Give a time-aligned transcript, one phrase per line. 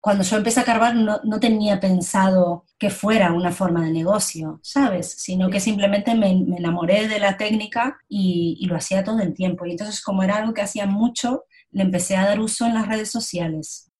[0.00, 4.60] cuando yo empecé a carvar no, no, tenía pensado que fuera una forma de negocio,
[4.62, 5.16] ¿sabes?
[5.18, 9.34] Sino que simplemente me, me enamoré de la técnica y, y, lo hacía todo el
[9.34, 9.66] tiempo.
[9.66, 12.86] Y entonces como era algo que hacía mucho, le empecé a dar uso en las
[12.86, 13.90] redes sociales.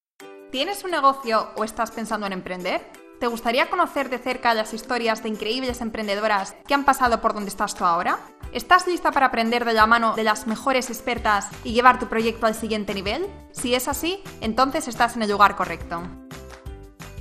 [0.50, 2.80] ¿Tienes un negocio o estás pensando en emprender?
[3.20, 7.50] ¿Te gustaría conocer de cerca las historias de increíbles emprendedoras que han pasado por donde
[7.50, 8.20] estás tú ahora?
[8.52, 12.46] ¿Estás lista para aprender de la mano de las mejores expertas y llevar tu proyecto
[12.46, 13.26] al siguiente nivel?
[13.52, 16.02] Si es así, entonces estás en el lugar correcto.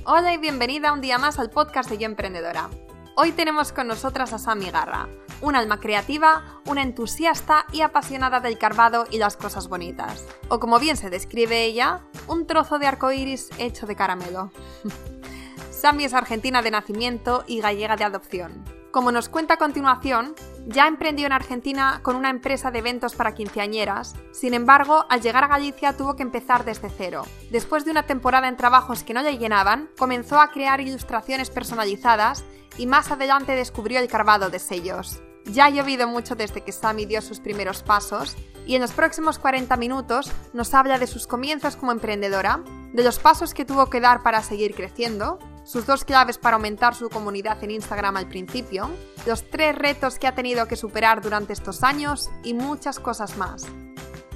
[0.04, 2.70] Hola y bienvenida un día más al podcast de Yo Emprendedora.
[3.14, 5.06] Hoy tenemos con nosotras a Sami Garra,
[5.42, 10.24] un alma creativa, una entusiasta y apasionada del carvado y las cosas bonitas.
[10.48, 14.50] O como bien se describe ella, un trozo de arco iris hecho de caramelo.
[15.70, 18.77] Sami es argentina de nacimiento y gallega de adopción.
[18.90, 20.34] Como nos cuenta a continuación,
[20.66, 25.44] ya emprendió en Argentina con una empresa de eventos para quinceañeras, sin embargo, al llegar
[25.44, 27.24] a Galicia tuvo que empezar desde cero.
[27.50, 32.44] Después de una temporada en trabajos que no le llenaban, comenzó a crear ilustraciones personalizadas
[32.78, 35.20] y más adelante descubrió el carvado de sellos.
[35.44, 39.38] Ya ha llovido mucho desde que Sami dio sus primeros pasos y en los próximos
[39.38, 42.62] 40 minutos nos habla de sus comienzos como emprendedora,
[42.92, 45.38] de los pasos que tuvo que dar para seguir creciendo,
[45.68, 48.88] sus dos claves para aumentar su comunidad en Instagram al principio,
[49.26, 53.66] los tres retos que ha tenido que superar durante estos años y muchas cosas más.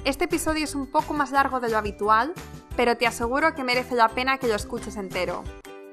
[0.05, 2.33] Este episodio es un poco más largo de lo habitual,
[2.75, 5.43] pero te aseguro que merece la pena que lo escuches entero.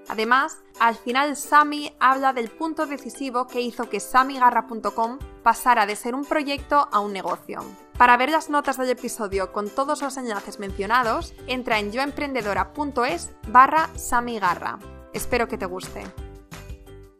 [0.09, 6.15] Además, al final Sami habla del punto decisivo que hizo que samigarra.com pasara de ser
[6.15, 7.65] un proyecto a un negocio.
[7.97, 13.89] Para ver las notas del episodio con todos los enlaces mencionados, entra en yoemprendedora.es barra
[13.97, 14.79] samigarra.
[15.13, 16.03] Espero que te guste.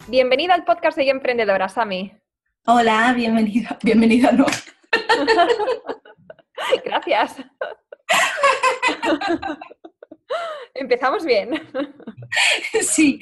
[0.07, 2.13] Bienvenida al podcast de Yo Emprendedora, Sami.
[2.67, 3.77] Hola, bienvenida.
[3.83, 4.47] Bienvenida, no.
[6.85, 7.37] Gracias.
[10.75, 11.51] Empezamos bien.
[12.81, 13.19] Sí.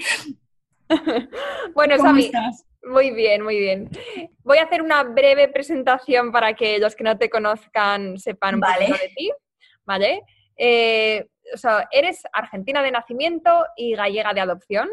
[1.74, 2.30] Bueno, Sami.
[2.84, 3.88] Muy bien, muy bien.
[4.44, 8.60] Voy a hacer una breve presentación para que los que no te conozcan sepan un
[8.60, 9.32] poco de ti.
[9.86, 10.22] ¿Vale?
[10.58, 14.88] Eh, o sea, eres argentina de nacimiento y gallega de adopción.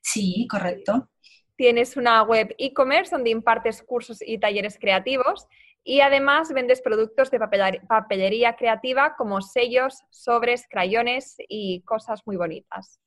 [0.00, 1.08] Sí, correcto.
[1.56, 5.46] Tienes una web e-commerce donde impartes cursos y talleres creativos
[5.82, 7.40] y además vendes productos de
[7.88, 13.00] papelería creativa como sellos, sobres, crayones y cosas muy bonitas.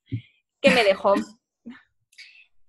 [0.60, 1.14] ¿Qué me dejó?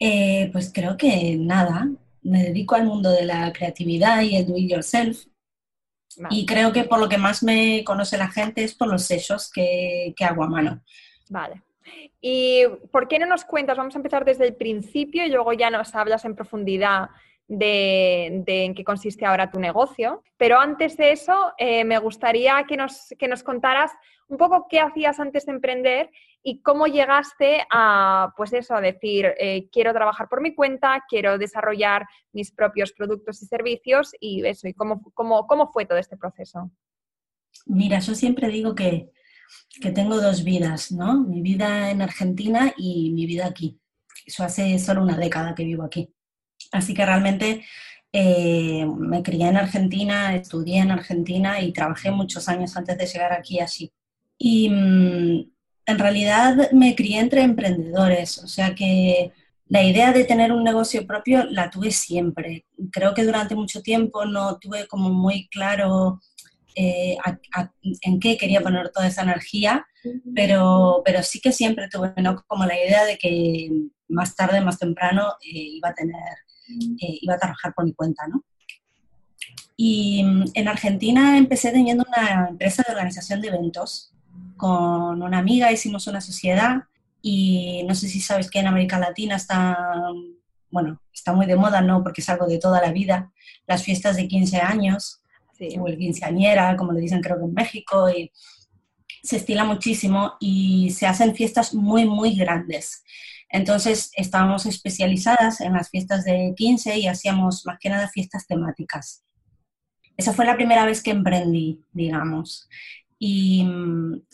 [0.05, 1.89] Eh, pues creo que nada.
[2.23, 5.27] Me dedico al mundo de la creatividad y el do it yourself.
[6.31, 9.51] Y creo que por lo que más me conoce la gente es por los sellos
[9.51, 10.83] que, que hago a mano.
[11.29, 11.63] Vale.
[12.21, 13.77] ¿Y por qué no nos cuentas?
[13.77, 17.11] Vamos a empezar desde el principio y luego ya nos hablas en profundidad
[17.49, 20.23] de, en qué consiste ahora tu negocio.
[20.37, 23.91] Pero antes de eso, eh, me gustaría que nos, que nos contaras
[24.29, 26.11] un poco qué hacías antes de emprender
[26.43, 31.39] y cómo llegaste a, pues eso, a decir, eh, quiero trabajar por mi cuenta, quiero
[31.39, 36.17] desarrollar mis propios productos y servicios y eso, y cómo, cómo, cómo fue todo este
[36.17, 36.71] proceso.
[37.67, 39.11] Mira, yo siempre digo que,
[39.81, 41.21] que tengo dos vidas, ¿no?
[41.21, 43.79] Mi vida en Argentina y mi vida aquí.
[44.27, 46.13] Eso hace solo una década que vivo aquí.
[46.73, 47.65] Así que realmente
[48.13, 53.33] eh, me crié en Argentina, estudié en Argentina y trabajé muchos años antes de llegar
[53.33, 53.93] aquí así.
[54.39, 55.53] Y mm,
[55.93, 59.33] en realidad me crié entre emprendedores, o sea que
[59.69, 62.67] la idea de tener un negocio propio la tuve siempre.
[62.91, 66.21] Creo que durante mucho tiempo no tuve como muy claro
[66.75, 67.17] eh,
[68.03, 69.87] en qué quería poner toda esa energía,
[70.35, 72.13] pero, pero sí que siempre tuve
[72.47, 73.71] como la idea de que
[74.09, 76.33] más tarde, más temprano, eh, iba a tener,
[77.01, 78.45] eh, iba a trabajar por mi cuenta, ¿no?
[79.77, 84.13] Y mm, en Argentina empecé teniendo una empresa de organización de eventos
[84.63, 86.85] con una amiga hicimos una sociedad
[87.21, 89.77] y no sé si sabes que en América Latina está,
[90.71, 92.05] bueno, está muy de moda, ¿no?
[92.05, 93.33] Porque es algo de toda la vida,
[93.67, 95.21] las fiestas de 15 años,
[95.81, 98.31] o el quinceañera, como le dicen creo que en México, y
[99.25, 103.03] se estila muchísimo y se hacen fiestas muy, muy grandes.
[103.49, 109.25] Entonces estábamos especializadas en las fiestas de 15 y hacíamos más que nada fiestas temáticas.
[110.17, 112.69] Esa fue la primera vez que emprendí, digamos.
[113.25, 113.65] Y,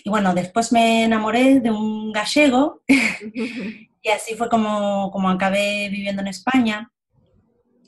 [0.06, 6.28] bueno, después me enamoré de un gallego y así fue como, como acabé viviendo en
[6.28, 6.90] España.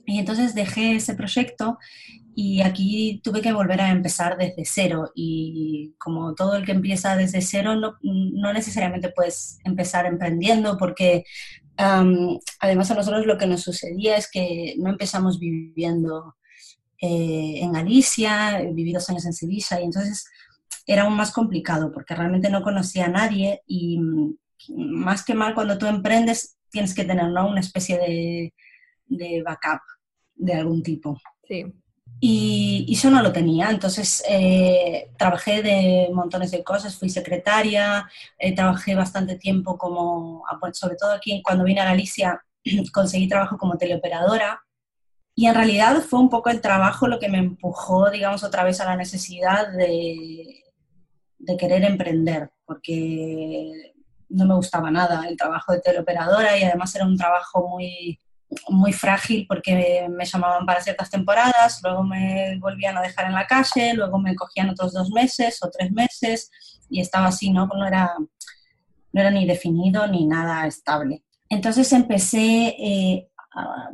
[0.05, 1.79] Y entonces dejé ese proyecto
[2.35, 5.11] y aquí tuve que volver a empezar desde cero.
[5.15, 11.25] Y como todo el que empieza desde cero, no, no necesariamente puedes empezar emprendiendo porque
[11.79, 16.37] además a nosotros lo que nos sucedía es que no empezamos viviendo
[17.01, 20.27] eh, en Galicia, viví dos años en Sevilla y entonces
[20.93, 24.35] era aún más complicado porque realmente no conocía a nadie y mm,
[24.77, 28.55] más que mal cuando tú emprendes tienes que tener una especie de,
[29.07, 29.81] de backup
[30.35, 31.21] de algún tipo.
[31.47, 31.65] Sí.
[32.23, 38.09] Y, yo no lo tenía, entonces eh, trabajé de montones de cosas, fui secretaria,
[38.39, 42.45] eh, trabajé bastante tiempo como, ah, sobre todo aquí cuando vine a Galicia,
[42.93, 44.63] conseguí trabajo como teleoperadora
[45.35, 48.81] y en realidad fue un poco el trabajo lo que me empujó, digamos, otra vez
[48.81, 50.63] a la necesidad de,
[51.41, 53.93] de querer emprender, porque
[54.29, 58.19] no me gustaba nada el trabajo de teleoperadora y además era un trabajo muy
[58.69, 63.47] muy frágil porque me llamaban para ciertas temporadas, luego me volvían a dejar en la
[63.47, 66.51] calle, luego me cogían otros dos meses o tres meses
[66.89, 67.69] y estaba así, ¿no?
[67.87, 68.13] Era,
[69.13, 71.23] no era ni definido ni nada estable.
[71.49, 73.29] Entonces empecé, eh,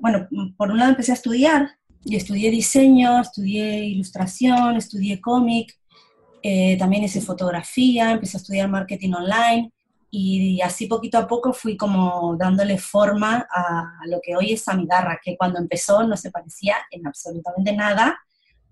[0.01, 0.27] bueno,
[0.57, 1.71] por un lado empecé a estudiar
[2.05, 5.75] y estudié diseño, estudié ilustración, estudié cómic,
[6.49, 9.73] eh, también hice fotografía, empecé a estudiar marketing online
[10.11, 15.19] y así poquito a poco fui como dándole forma a lo que hoy es Samigarra,
[15.21, 18.17] que cuando empezó no se parecía en absolutamente nada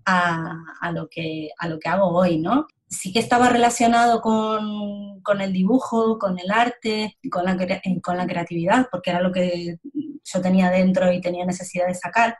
[0.05, 2.65] a, lo, que, a lo que hago hoy, ¿no?
[2.87, 7.57] Sí que estaba relacionado con, con el dibujo, con el arte, con la,
[8.01, 9.79] con la creatividad, porque era lo que
[10.23, 12.37] yo tenía dentro y tenía necesidad de sacar.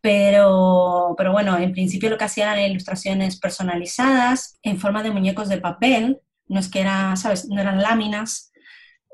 [0.00, 5.48] Pero, pero bueno, en principio lo que hacía eran ilustraciones personalizadas en forma de muñecos
[5.48, 7.48] de papel, no es que eran, ¿sabes?
[7.48, 8.52] No eran láminas,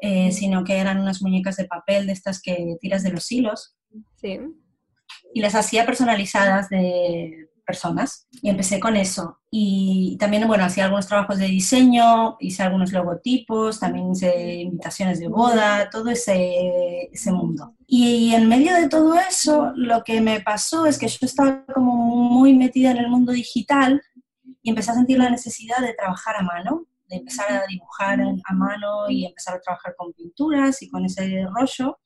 [0.01, 3.77] eh, sino que eran unas muñecas de papel de estas que tiras de los hilos.
[4.21, 4.39] Sí.
[5.33, 8.29] Y las hacía personalizadas de personas.
[8.31, 9.41] Y empecé con eso.
[9.51, 15.29] Y también, bueno, hacía algunos trabajos de diseño, hice algunos logotipos, también hice invitaciones de
[15.29, 17.75] boda, todo ese, ese mundo.
[17.87, 21.95] Y en medio de todo eso, lo que me pasó es que yo estaba como
[21.95, 24.03] muy metida en el mundo digital
[24.63, 28.55] y empecé a sentir la necesidad de trabajar a mano de empezar a dibujar a
[28.55, 31.99] mano y empezar a trabajar con pinturas y con ese rollo.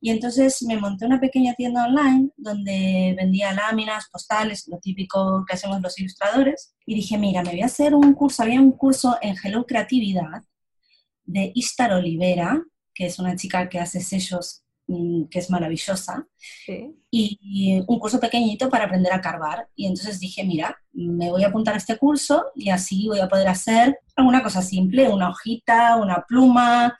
[0.00, 5.54] Y entonces me monté una pequeña tienda online donde vendía láminas, postales, lo típico que
[5.54, 6.74] hacemos los ilustradores.
[6.84, 10.42] Y dije, mira, me voy a hacer un curso, había un curso en Hello Creatividad
[11.24, 12.62] de Istar Olivera,
[12.94, 16.28] que es una chica que hace sellos Mm, que es maravillosa,
[17.10, 19.68] y, un curso pequeñito para aprender a carbar.
[19.74, 23.28] Y entonces dije, mira, me voy a apuntar a este curso y así voy a
[23.28, 26.96] poder hacer alguna cosa simple, una hojita, una pluma,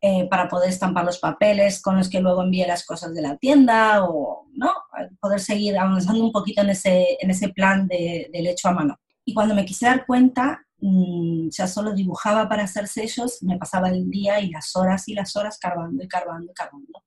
[0.00, 3.36] eh, para poder estampar los papeles con los que luego envíe las cosas de la
[3.36, 4.72] tienda o, ¿no?
[5.20, 8.96] Poder seguir avanzando un poquito en ese, en ese plan de, del hecho a mano.
[9.24, 13.88] Y cuando me quise dar cuenta, mm, ya solo dibujaba para hacer sellos, me pasaba
[13.90, 17.02] el día y las horas y las horas carbando y carbando y carbando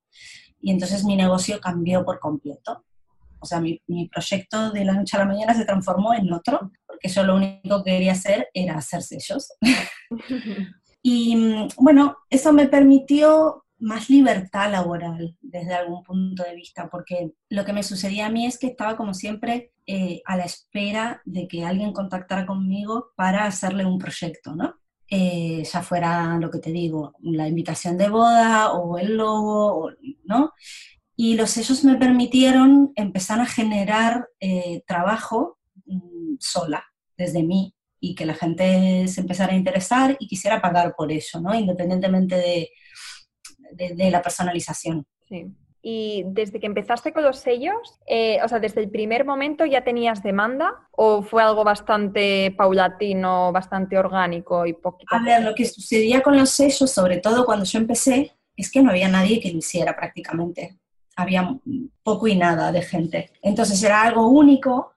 [0.61, 2.85] y entonces mi negocio cambió por completo.
[3.39, 6.71] O sea, mi, mi, proyecto de la noche a la mañana se transformó en otro,
[6.85, 9.51] porque yo lo único que quería hacer era hacer sellos.
[11.01, 17.65] y bueno, eso me permitió más libertad laboral desde algún punto de vista, porque lo
[17.65, 21.47] que me sucedía a mí es que estaba como siempre eh, a la espera de
[21.47, 24.75] que alguien contactara conmigo para hacerle un proyecto, ¿no?
[25.09, 29.91] Eh, ya fuera lo que te digo, la invitación de boda o el logo,
[30.23, 30.53] ¿no?
[31.15, 36.85] Y los sellos me permitieron empezar a generar eh, trabajo mm, sola,
[37.17, 41.39] desde mí, y que la gente se empezara a interesar y quisiera pagar por eso,
[41.39, 41.53] ¿no?
[41.53, 42.69] Independientemente de,
[43.71, 45.05] de, de la personalización.
[45.29, 45.45] Sí.
[45.83, 49.83] Y desde que empezaste con los sellos, eh, o sea, desde el primer momento ya
[49.83, 55.15] tenías demanda o fue algo bastante paulatino, bastante orgánico y poquito?
[55.15, 58.81] A ver, lo que sucedía con los sellos, sobre todo cuando yo empecé, es que
[58.81, 60.77] no había nadie que lo hiciera prácticamente.
[61.15, 61.49] Había
[62.03, 63.31] poco y nada de gente.
[63.41, 64.93] Entonces era algo único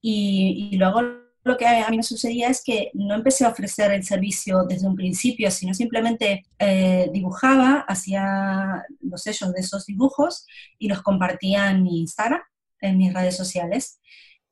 [0.00, 3.92] y, y luego lo que a mí me sucedía es que no empecé a ofrecer
[3.92, 10.44] el servicio desde un principio, sino simplemente eh, dibujaba, hacía los sellos de esos dibujos
[10.76, 12.40] y los compartía en mi Instagram,
[12.80, 14.00] en mis redes sociales.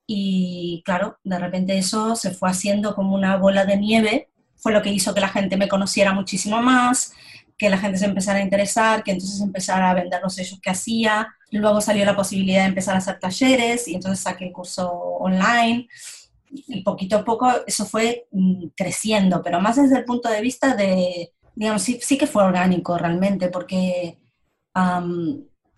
[0.07, 4.81] Y claro, de repente eso se fue haciendo como una bola de nieve, fue lo
[4.81, 7.13] que hizo que la gente me conociera muchísimo más,
[7.59, 10.71] que la gente se empezara a interesar, que entonces empezara a vender los sellos que
[10.71, 11.27] hacía.
[11.51, 15.89] Luego salió la posibilidad de empezar a hacer talleres y entonces saqué el curso online
[16.55, 20.75] y poquito a poco eso fue mm, creciendo, pero más desde el punto de vista
[20.77, 24.19] de, digamos, sí, sí que fue orgánico realmente, porque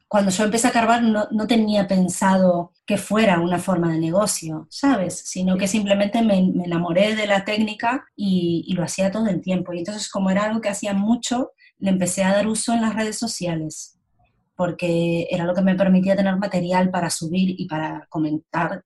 [0.09, 4.67] cuando yo empecé a carbar no, no, tenía pensado que fuera una forma de negocio,
[4.71, 5.19] ¿sabes?
[5.27, 9.43] Sino que simplemente me, me enamoré de la técnica y, y, lo hacía todo el
[9.43, 9.75] tiempo.
[9.75, 12.95] Y entonces como era algo que hacía mucho, le empecé a dar uso en las
[12.95, 13.99] redes sociales,
[14.57, 18.83] porque era lo que me permitía tener material para subir y para comentar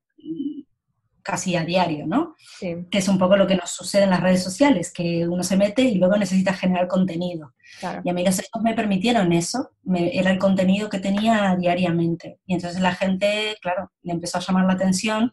[1.22, 2.34] casi a diario, ¿no?
[2.58, 2.74] Sí.
[2.90, 5.56] Que es un poco lo que nos sucede en las redes sociales, que uno se
[5.56, 7.54] mete y luego necesita generar contenido.
[7.78, 8.02] Claro.
[8.04, 12.38] Y a mí los me permitieron eso, me- era el contenido que tenía diariamente.
[12.46, 15.32] Y entonces la gente, claro, le empezó a llamar la atención.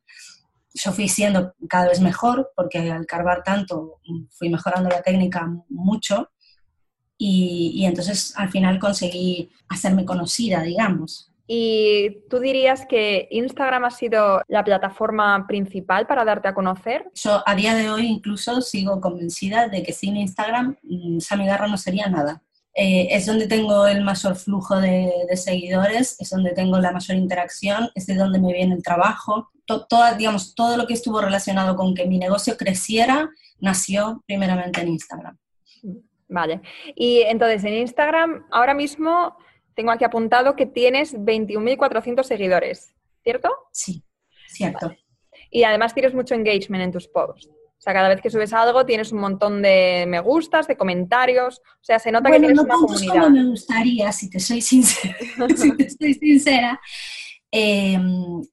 [0.73, 5.47] Yo fui siendo cada vez mejor, porque al carbar tanto mm, fui mejorando la técnica
[5.69, 6.29] mucho.
[7.17, 11.31] Y, y entonces al final conseguí hacerme conocida, digamos.
[11.47, 17.05] ¿Y tú dirías que Instagram ha sido la plataforma principal para darte a conocer?
[17.13, 21.67] Yo a día de hoy incluso sigo convencida de que sin Instagram mm, Sammy Garra
[21.67, 22.43] no sería nada.
[22.75, 27.17] Eh, es donde tengo el mayor flujo de, de seguidores, es donde tengo la mayor
[27.17, 29.49] interacción, es de donde me viene el trabajo.
[29.65, 34.81] To- toda, digamos, todo lo que estuvo relacionado con que mi negocio creciera nació primeramente
[34.81, 35.37] en Instagram.
[36.29, 36.61] Vale.
[36.95, 39.35] Y entonces en Instagram ahora mismo
[39.77, 43.51] tengo aquí apuntado que tienes 21.400 seguidores, ¿cierto?
[43.71, 44.03] Sí,
[44.47, 44.91] cierto.
[45.51, 47.47] Y además tienes mucho engagement en tus posts.
[47.47, 51.59] O sea, cada vez que subes algo tienes un montón de me gustas, de comentarios.
[51.59, 53.23] O sea, se nota Bueno, que no tienes una tantos comunidad.
[53.25, 55.15] como me gustaría, si te soy sincera.
[55.55, 56.81] si te soy sincera.
[57.51, 57.99] Eh,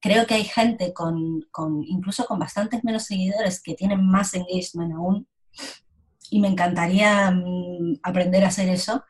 [0.03, 4.93] creo que hay gente con, con, incluso con bastantes menos seguidores que tienen más engagement
[4.93, 5.27] aún.
[6.29, 9.05] Y me encantaría mm, aprender a hacer eso.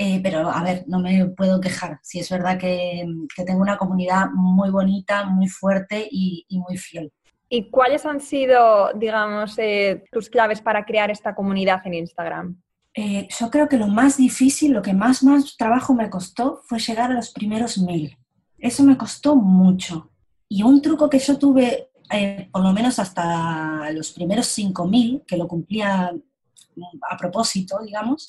[0.00, 1.98] Eh, pero a ver, no me puedo quejar.
[2.02, 6.76] Si es verdad que, que tengo una comunidad muy bonita, muy fuerte y, y muy
[6.78, 7.12] fiel.
[7.48, 12.60] ¿Y cuáles han sido, digamos, eh, tus claves para crear esta comunidad en Instagram?
[12.94, 16.78] Eh, yo creo que lo más difícil, lo que más, más trabajo me costó fue
[16.78, 18.16] llegar a los primeros mil.
[18.58, 20.10] Eso me costó mucho.
[20.48, 25.36] Y un truco que yo tuve, eh, por lo menos hasta los primeros 5000, que
[25.36, 28.28] lo cumplía mm, a propósito, digamos,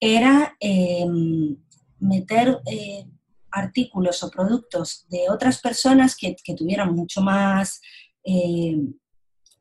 [0.00, 1.06] era eh,
[1.98, 3.04] meter eh,
[3.50, 7.80] artículos o productos de otras personas que, que tuvieran mucho más,
[8.24, 8.78] eh,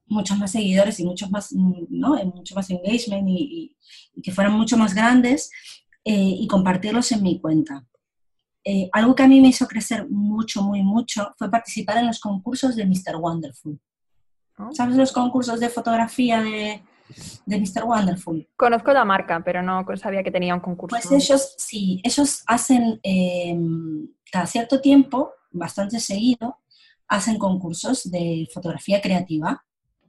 [0.07, 2.17] muchos más seguidores y muchos más, mm, ¿no?
[2.17, 3.75] Eh, mucho más engagement y, y-
[4.15, 5.49] y que fueran mucho más grandes
[6.05, 7.85] eh, y compartirlos en mi cuenta.
[8.63, 12.19] Eh, algo que a mí me hizo crecer mucho, muy mucho fue participar en los
[12.19, 13.15] concursos de Mr.
[13.17, 13.79] Wonderful.
[14.57, 14.73] ¿no?
[14.73, 16.83] ¿Sabes los concursos de fotografía de,
[17.45, 17.83] de Mr.
[17.83, 18.47] Wonderful?
[18.55, 20.95] Conozco la marca, pero no sabía que tenía un concurso.
[20.95, 23.57] Pues ellos, sí, ellos hacen eh,
[24.31, 26.57] cada cierto tiempo, bastante seguido,
[27.07, 29.63] hacen concursos de fotografía creativa.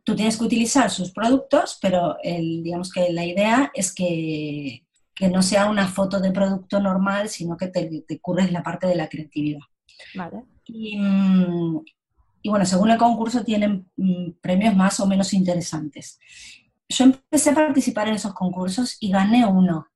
[0.04, 5.28] Tú tienes que utilizar sus productos, pero el, digamos que la idea es que, que
[5.28, 8.96] no sea una foto de producto normal, sino que te, te curres la parte de
[8.96, 9.60] la creatividad.
[10.14, 10.44] Vale.
[10.66, 11.80] Y, mm,
[12.42, 16.18] y bueno, según el concurso tienen mm, premios más o menos interesantes.
[16.90, 19.86] Yo empecé a participar en esos concursos y gané uno.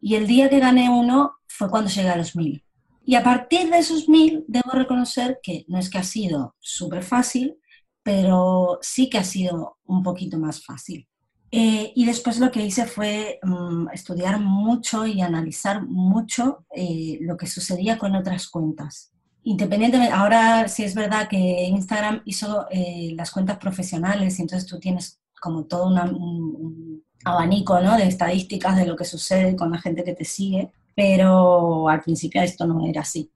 [0.00, 2.64] Y el día que gané uno fue cuando llegué a los mil.
[3.04, 7.02] Y a partir de esos mil, debo reconocer que no es que ha sido súper
[7.02, 7.56] fácil,
[8.04, 11.08] pero sí que ha sido un poquito más fácil.
[11.50, 17.36] Eh, y después lo que hice fue mm, estudiar mucho y analizar mucho eh, lo
[17.36, 19.12] que sucedía con otras cuentas.
[19.42, 25.21] Independientemente, ahora sí es verdad que Instagram hizo eh, las cuentas profesionales entonces tú tienes
[25.42, 27.96] como todo un, un abanico ¿no?
[27.96, 32.40] de estadísticas de lo que sucede con la gente que te sigue, pero al principio
[32.42, 33.28] esto no era así.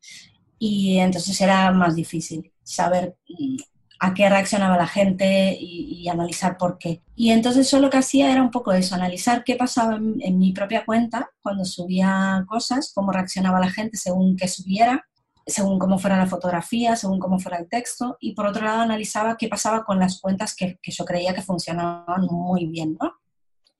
[0.57, 3.57] Y entonces era más difícil saber mm,
[3.99, 7.03] a qué reaccionaba la gente y, analizar por qué.
[7.17, 10.39] Y entonces yo lo que hacía era un poco eso, analizar qué pasaba en, en
[10.39, 15.05] mi propia cuenta cuando subía cosas, cómo reaccionaba la gente según qué subiera,
[15.47, 19.37] según cómo fuera la fotografía, según cómo fuera el texto, y por otro lado analizaba
[19.37, 23.12] qué pasaba con las cuentas que, que yo creía que funcionaban muy bien, ¿no?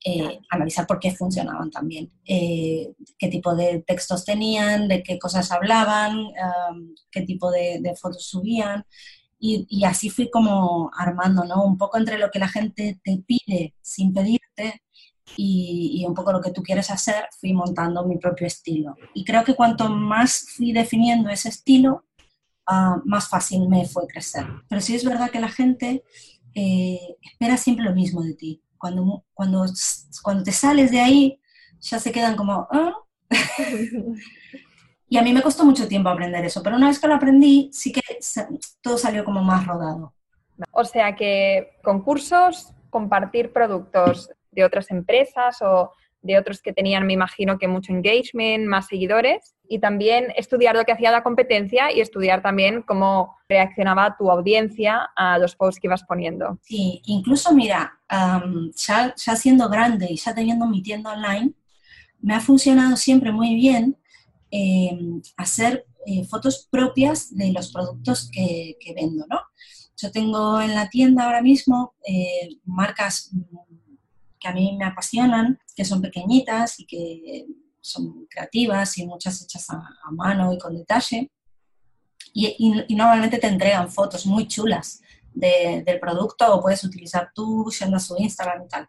[0.05, 0.41] Eh, Claro.
[0.51, 6.17] analizar por qué funcionaban también, eh, qué tipo de textos tenían, de qué cosas hablaban,
[6.19, 8.85] um, qué tipo de, de fotos subían,
[9.41, 11.65] y, y así fui como armando, ¿no?
[11.65, 14.83] Un poco entre lo que la gente te pide sin pedirte
[15.37, 18.95] y, y un poco lo que tú quieres hacer, fui montando mi propio estilo.
[19.15, 22.05] Y creo que cuanto más fui definiendo ese estilo,
[22.67, 24.47] ah, más fácil me fue crecer.
[24.69, 26.05] Pero sí es verdad que la gente
[26.55, 28.63] eh, espera siempre lo mismo de ti.
[28.79, 29.65] Cuando, cuando,
[30.23, 31.41] cuando te sales de ahí,
[31.81, 32.93] ya se quedan como, "Ah".
[35.09, 37.71] Y a mí me costó mucho tiempo aprender eso, pero una vez que lo aprendí,
[37.73, 38.03] sí que
[38.81, 40.13] todo salió como más rodado.
[40.73, 47.13] O sea que concursos, compartir productos de otras empresas o de otros que tenían, me
[47.13, 52.01] imagino que mucho engagement, más seguidores, y también estudiar lo que hacía la competencia y
[52.01, 56.59] estudiar también cómo reaccionaba tu audiencia a los posts que ibas poniendo.
[56.63, 61.53] Sí, incluso mira, ya, siendo grande y ya teniendo mi tienda online,
[62.21, 63.97] me ha funcionado siempre muy bien
[64.51, 64.99] eh,
[65.37, 69.41] hacer eh, fotos propias de los productos que, vendo, ¿no?
[69.97, 73.31] Yo tengo en la tienda ahora mismo eh, marcas
[74.47, 77.47] a mí me apasionan, que son pequeñitas y que
[77.81, 81.31] son creativas y muchas hechas a, mano y con detalle.
[82.33, 85.01] Y, normalmente te entregan fotos muy chulas
[85.33, 88.89] del producto o puedes utilizar tú yendo a su Instagram y tal.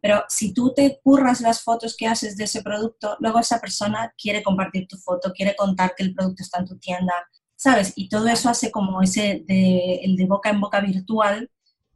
[0.00, 4.12] Pero si tú te curras las fotos que haces de ese producto, luego esa persona
[4.16, 7.12] quiere compartir tu foto, quiere contar que el producto está en tu tienda,
[7.56, 7.92] ¿sabes?
[7.96, 11.50] Y todo eso hace como ese el de boca en boca virtual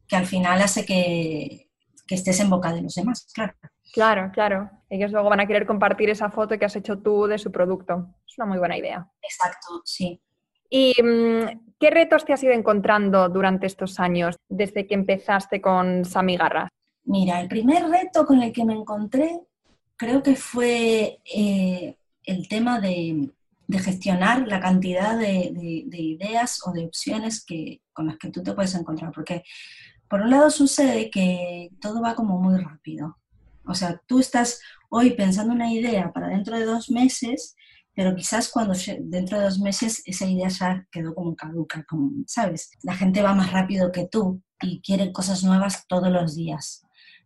[0.07, 1.66] que al final hace que,
[2.07, 3.55] que estés en boca de los demás, claro.
[3.93, 4.71] Claro, claro.
[4.91, 8.15] Ellos luego van a querer compartir esa foto que has hecho tú de su producto.
[8.27, 9.09] Es una muy buena idea.
[9.23, 10.21] Exacto, sí.
[10.69, 16.05] ¿Y mm, qué retos te has ido encontrando durante estos años, desde que empezaste con
[16.05, 16.69] Samigarra?
[17.05, 19.41] Mira, el primer reto con el que me encontré
[19.97, 23.31] creo que fue eh, el tema de,
[23.79, 25.53] gestionar la cantidad de,
[25.87, 29.13] de, ideas o de opciones que, con las que tú te puedes encontrar.
[29.13, 29.43] Porque
[30.09, 33.19] por un lado sucede que todo va como muy rápido.
[33.67, 34.61] O sea, tú estás
[34.91, 37.57] hoy pensando una idea para dentro de dos meses,
[37.95, 42.71] pero quizás cuando dentro de dos meses esa idea ya quedó como caduca, como, ¿sabes?
[42.83, 46.83] La gente va más rápido que tú y quiere cosas nuevas todos los días.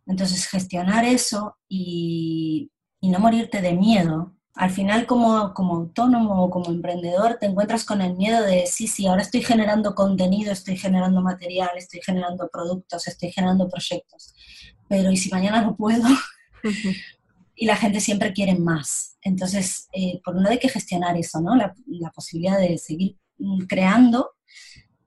[0.07, 4.35] Entonces, gestionar eso y, y no morirte de miedo.
[4.55, 8.87] Al final, como, como autónomo o como emprendedor, te encuentras con el miedo de, sí,
[8.87, 14.35] sí, ahora estoy generando contenido, estoy generando material, estoy generando productos, estoy generando proyectos
[14.91, 16.03] pero ¿y si mañana no puedo?
[17.55, 19.15] y la gente siempre quiere más.
[19.21, 21.55] Entonces, eh, por un lado hay que gestionar eso, ¿no?
[21.55, 21.73] La,
[22.13, 24.31] posibilidad de seguir mm, creando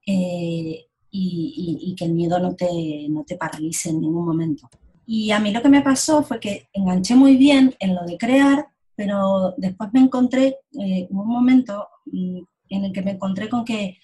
[0.06, 2.66] eh, y, que el miedo no te,
[3.10, 4.70] no te paralice en ningún momento.
[5.04, 8.16] Y a mí lo que me pasó fue que enganché muy bien en lo de
[8.16, 12.38] crear, pero después me encontré, eh, un momento mm,
[12.70, 13.98] en el que me encontré con que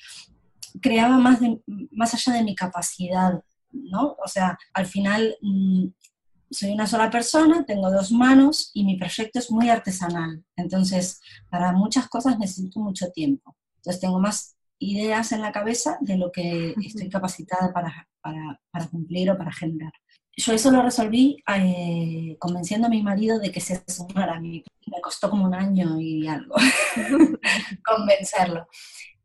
[0.81, 1.41] creaba más,
[1.91, 3.41] más allá de mi capacidad
[3.73, 4.17] ¿no?
[4.23, 5.87] O sea, al final mm,
[6.51, 10.45] soy una sola persona, tengo dos manos y mi proyecto es muy artesanal.
[10.57, 13.57] Entonces, para muchas cosas necesito mucho tiempo.
[13.77, 19.31] Entonces, tengo más ideas en la cabeza de lo que estoy capacitada para, para, cumplir
[19.31, 19.93] o para generar.
[20.41, 24.65] Yo eso lo resolví eh, convenciendo a mi marido de que se sumara a mí.
[24.87, 26.55] Me costó como un año y algo
[27.85, 28.67] convencerlo.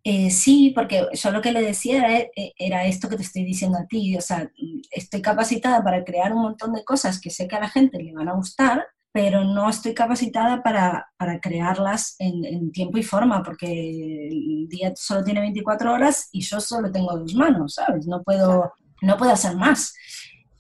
[0.04, 3.78] Eh, sí, porque yo lo que le decía eh, era, esto que te estoy diciendo
[3.80, 4.52] a ti, o sea,
[4.92, 8.14] estoy capacitada para crear un montón de cosas que sé que a la gente le
[8.14, 11.08] van a gustar, pero no estoy capacitada para,
[11.42, 16.92] crearlas en, tiempo y forma, porque el día solo tiene 24 horas y yo solo
[16.92, 18.06] tengo dos manos, ¿sabes?
[18.06, 19.94] No puedo, no puedo hacer más.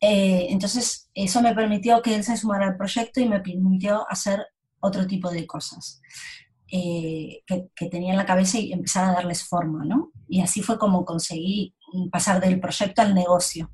[0.02, 4.46] Eh, entonces, eso me permitió que él se sumara al proyecto y me permitió hacer
[4.80, 6.02] otro tipo de cosas.
[6.72, 10.12] Eh, que, tenía en la cabeza y empezar a darles forma, ¿no?
[10.28, 11.76] Y así fue como conseguí
[12.12, 13.72] pasar del proyecto al negocio,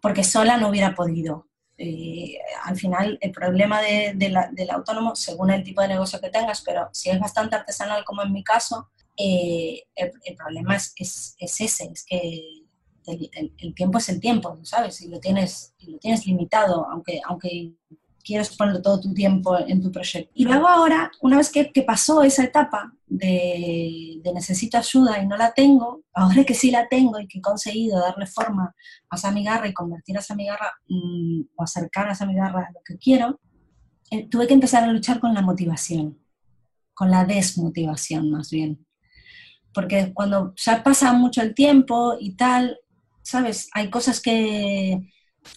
[0.00, 1.48] porque sola no hubiera podido.
[1.76, 6.88] Eh, al final, el problema del autónomo, según el tipo de negocio que tengas, pero
[6.92, 12.62] si es bastante artesanal como en mi caso, eh, el, problema es, ese, es que
[13.08, 15.00] el, tiempo es el tiempo, ¿sabes?
[15.00, 17.72] Y lo tienes, lo tienes limitado, aunque, aunque
[18.28, 20.30] quieres poner todo tu tiempo en tu proyecto.
[20.34, 25.54] Y luego ahora, una vez que, pasó esa etapa de, necesito ayuda y no la
[25.54, 28.74] tengo, ahora que sí la tengo y que he conseguido darle forma
[29.08, 32.72] a esa migarra y convertir a esa migarra mm, o acercar a esa migarra a
[32.72, 33.40] lo que quiero,
[34.10, 36.18] eh, tuve que empezar a luchar con la motivación,
[36.92, 38.86] con la desmotivación más bien.
[39.72, 42.78] Porque cuando ya pasa mucho el tiempo y tal,
[43.28, 43.68] ¿sabes?
[43.74, 45.02] Hay cosas que,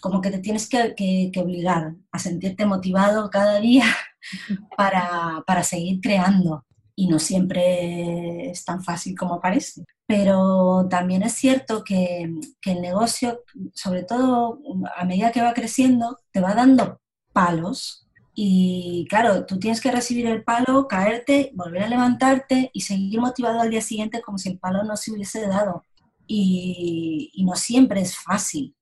[0.02, 3.86] como que te tienes que, obligar a sentirte motivado cada día
[4.78, 6.66] para, seguir creando.
[6.96, 9.86] Y no siempre es tan fácil como parece.
[10.06, 12.30] Pero también es cierto que,
[12.66, 13.42] el negocio,
[13.74, 14.60] sobre todo
[14.98, 17.00] a medida que va creciendo, te va dando
[17.32, 23.20] palos y claro, tú tienes que recibir el palo, caerte, volver a levantarte y seguir
[23.20, 25.84] motivado al día siguiente como si el palo no se hubiese dado.
[26.34, 28.76] Y no siempre es fácil.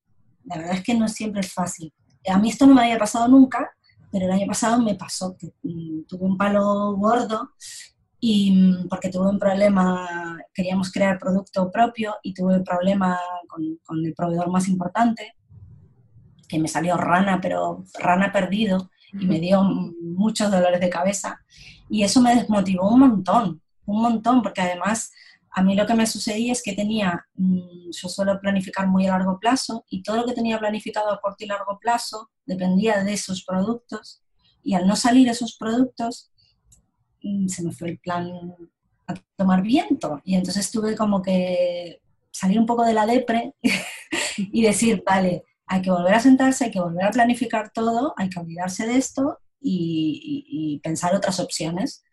[0.46, 1.94] La verdad es que no siempre es fácil.
[2.28, 3.72] A mí esto no me había pasado nunca,
[4.12, 7.52] pero el año pasado me pasó que mm, tuve un palo gordo
[8.20, 14.06] y mm, porque tuve un problema, queríamos crear producto propio y tuve un problema con,
[14.06, 15.36] el proveedor más importante,
[16.48, 21.42] que me salió rana, pero rana perdido, y me dio muchos dolores de cabeza.
[21.90, 25.12] Y eso me desmotivó un montón, un montón, porque además
[25.52, 29.12] a mí lo que me sucedía es que tenía, mm, yo suelo planificar muy a
[29.12, 33.14] largo plazo y todo lo que tenía planificado a corto y largo plazo dependía de
[33.14, 34.22] esos productos
[34.64, 36.32] y al no salir esos productos
[37.24, 38.32] mm, se me fue el plan
[39.08, 43.56] a tomar viento y entonces tuve como que salir un poco de la depre
[44.38, 48.30] y decir, vale, hay que volver a sentarse, hay que volver a planificar todo, hay
[48.30, 52.04] que olvidarse de esto y, pensar otras opciones.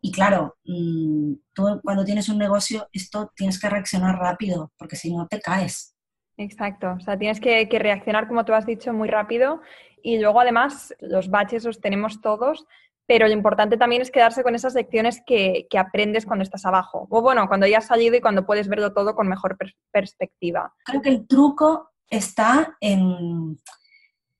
[0.00, 5.14] Y claro, mm, tú cuando tienes un negocio, esto tienes que reaccionar rápido, porque si
[5.14, 5.94] no te caes.
[6.36, 9.60] Exacto, o sea, tienes que, que, reaccionar, como tú has dicho, muy rápido.
[10.02, 12.66] Y luego, además, los baches los tenemos todos,
[13.08, 17.08] pero lo importante también es quedarse con esas lecciones que, aprendes cuando estás abajo.
[17.08, 19.56] O bueno, cuando ya has salido y cuando puedes verlo todo con mejor
[19.90, 20.74] perspectiva.
[20.84, 23.58] Creo que el truco está en,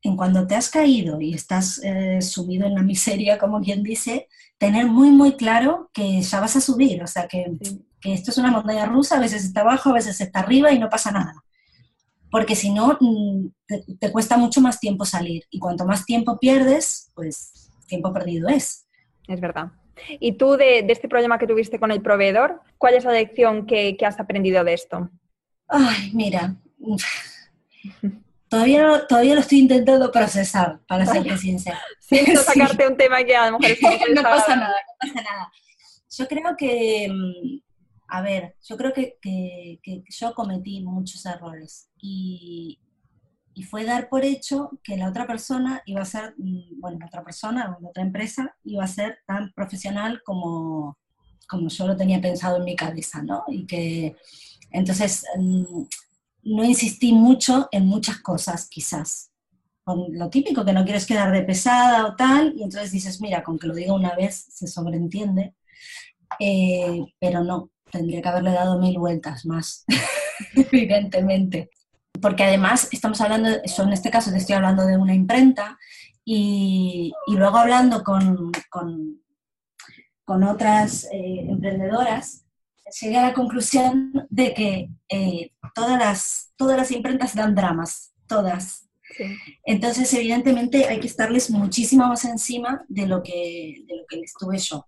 [0.03, 4.29] en cuando te has caído y estás eh, sumido en la miseria, como quien dice,
[4.59, 7.03] tener muy, muy claro que ya vas a subir.
[7.03, 7.53] O sea, que,
[8.01, 10.79] que esto es una montaña rusa, a veces está abajo, a veces está arriba y
[10.79, 11.45] no pasa nada.
[12.31, 15.45] Porque si no, mm, te, te cuesta mucho más tiempo salir.
[15.51, 18.87] Y cuanto más tiempo pierdes, pues tiempo perdido es.
[19.27, 19.73] Es verdad.
[20.21, 23.97] Y tú, de, este problema que tuviste con el proveedor, ¿cuál es la lección que,
[24.05, 25.11] has aprendido de esto?
[25.67, 26.57] Ay, mira,
[28.49, 31.81] todavía, todavía lo estoy intentando procesar, para ser sincera.
[32.01, 33.77] Siento sacarte un tema que a lo mejor
[34.15, 35.53] no pasa nada, no pasa nada.
[36.11, 37.61] Yo creo que, mm,
[38.09, 42.79] a ver, yo creo que, que yo cometí muchos errores y,
[43.59, 47.07] y fue dar por hecho que la otra persona iba a ser, mm, bueno, la
[47.07, 50.97] otra persona o la otra empresa iba a ser tan profesional como,
[51.49, 53.43] como yo lo tenía pensado en mi cabeza, ¿no?
[53.49, 54.15] Y que
[54.71, 55.83] entonces mm,
[56.49, 59.31] no insistí mucho en muchas cosas, quizás.
[59.85, 63.43] Con lo típico, que no quieres quedar de pesada o tal, y entonces dices, mira,
[63.43, 65.55] con que lo diga una vez se sobreentiende,
[66.39, 69.85] eh, pero no, tendría que haberle dado mil vueltas más,
[70.55, 71.71] evidentemente
[72.21, 75.79] porque además estamos hablando, yo en este caso te estoy hablando de una imprenta
[76.25, 78.53] y, luego hablando con,
[80.25, 82.45] con, otras eh, emprendedoras,
[83.01, 88.89] llegué a la conclusión de que eh, todas, las, todas las imprentas dan dramas, todas.
[89.65, 94.59] Entonces, evidentemente, hay que estarles muchísimo más encima de lo que, de lo que estuve
[94.59, 94.87] yo.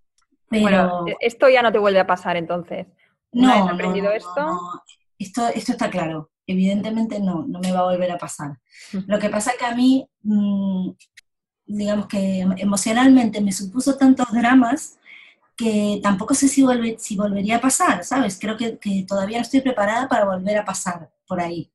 [0.49, 2.87] Bueno, esto ya no te vuelve a pasar entonces.
[3.31, 4.59] No, ¿No aprendido esto?
[5.17, 8.59] Esto, esto está claro evidentemente no, no me va a volver a pasar.
[9.07, 10.91] Lo que pasa es que a mí, mm,
[11.65, 14.97] digamos que emocionalmente me supuso tantos dramas
[15.55, 18.39] que tampoco sé si, volvería a pasar, ¿sabes?
[18.39, 21.71] Creo que, todavía no estoy preparada para volver a pasar por ahí.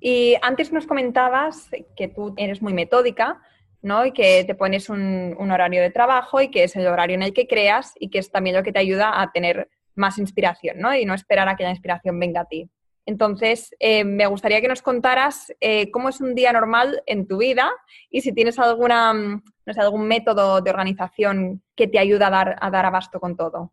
[0.00, 3.40] Y antes nos comentabas que tú eres muy metódica,
[3.82, 4.04] ¿no?
[4.06, 7.22] Y que te pones un, un, horario de trabajo y que es el horario en
[7.22, 10.78] el que creas y que es también lo que te ayuda a tener más inspiración,
[10.78, 10.94] ¿no?
[10.94, 12.70] Y no esperar a que la inspiración venga a ti.
[13.06, 17.38] Entonces, eh, me gustaría que nos contaras eh, cómo es un día normal en tu
[17.38, 17.70] vida
[18.10, 22.30] y si tienes alguna, mm, no sé, algún método de organización que te ayuda a
[22.30, 23.72] dar, a dar abasto con todo.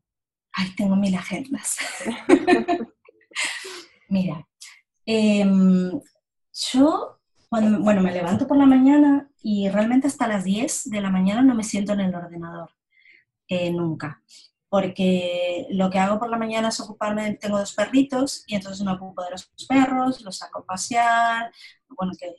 [0.54, 1.78] Ay, tengo mil agendas.
[4.10, 4.48] Mira,
[5.06, 5.92] em,
[6.72, 11.42] yo, bueno, me levanto por la mañana y realmente hasta las 10 de la mañana
[11.42, 12.72] no me siento en el ordenador,
[13.48, 14.24] eh, nunca
[14.70, 18.92] porque lo que hago por la mañana es ocuparme, tengo dos perritos y entonces me
[18.92, 21.52] ocupo de los perros, los saco a pasear,
[21.90, 22.36] bueno, que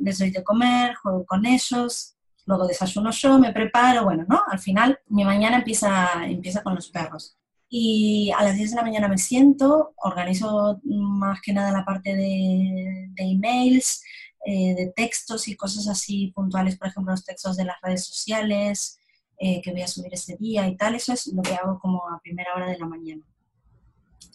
[0.00, 2.14] les doy de comer, juego con ellos,
[2.46, 4.42] luego desayuno yo, me preparo, bueno, ¿no?
[4.48, 7.36] Al final mi mañana empieza, empieza con los perros.
[7.68, 12.14] Y a las 10 de la mañana me siento, organizo más que nada la parte
[12.14, 14.02] de, de emails,
[14.44, 18.98] eh, de textos y cosas así puntuales, por ejemplo, los textos de las redes sociales,
[19.38, 20.94] eh, que voy a subir ese día y tal.
[20.94, 23.22] Eso es lo que hago como a primera hora de la mañana.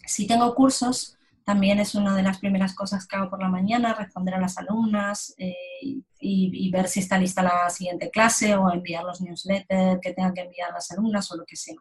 [0.06, 3.94] Si tengo cursos, también es una de las primeras cosas que hago por la mañana,
[3.94, 5.54] responder a las alumnas eh,
[6.20, 10.42] y, ver si está lista la siguiente clase o enviar los newsletters que tengan que
[10.42, 11.76] enviar las alumnas o lo que sea.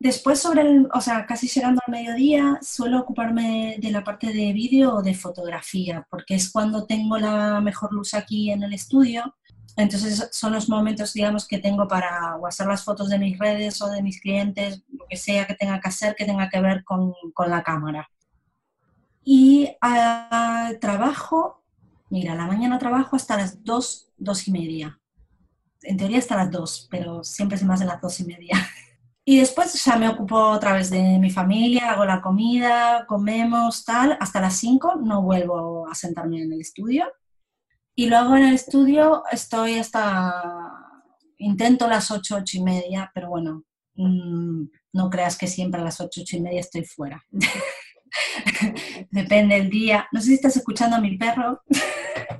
[0.00, 4.52] Después, sobre el, o sea, casi llegando al mediodía, suelo ocuparme de la parte de
[4.52, 9.36] vídeo o de fotografía, porque es cuando tengo la mejor luz aquí en el estudio
[9.76, 13.88] entonces son los momentos, digamos, que tengo para hacer las fotos de mis redes o
[13.88, 17.14] de mis clientes, lo que sea que tenga que hacer, que tenga que ver con,
[17.32, 18.08] con la cámara.
[19.24, 21.62] Y uh, trabajo,
[22.10, 25.00] mira, la mañana trabajo hasta las dos, dos y media.
[25.82, 28.54] En teoría hasta las dos, pero siempre se me hace las dos y media.
[29.24, 34.16] Y después ya me ocupo otra vez de mi familia, hago la comida, comemos, tal.
[34.18, 37.06] Hasta las cinco no vuelvo a sentarme en el estudio
[37.94, 40.32] y luego en el estudio estoy hasta,
[41.38, 46.00] intento las 8, 8 y media, pero bueno, mm, no creas que siempre a las
[46.00, 47.22] 8, 8 y media estoy fuera.
[49.10, 50.08] Depende del día.
[50.12, 51.62] No sé si estás escuchando a mi perro.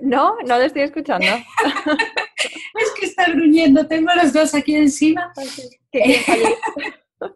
[0.00, 1.26] No, no lo estoy escuchando.
[1.26, 5.32] es que está gruñendo, tengo los dos aquí encima.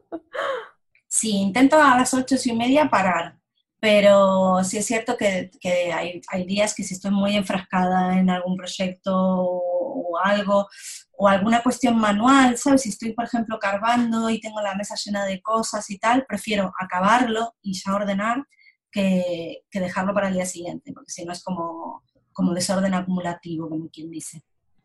[1.08, 3.36] sí, intento a las ocho y media parar
[3.78, 8.30] Pero sí es cierto que, que hay, hay, días que si estoy muy enfrascada en
[8.30, 10.66] algún proyecto o algo,
[11.12, 12.82] o alguna cuestión manual, ¿sabes?
[12.82, 16.72] Si estoy, por ejemplo, cargando y tengo la mesa llena de cosas y tal, prefiero
[16.78, 18.44] acabarlo y ya ordenar
[18.90, 23.68] que, que dejarlo para el día siguiente, porque si no es como, como desorden acumulativo,
[23.68, 24.42] como quien dice.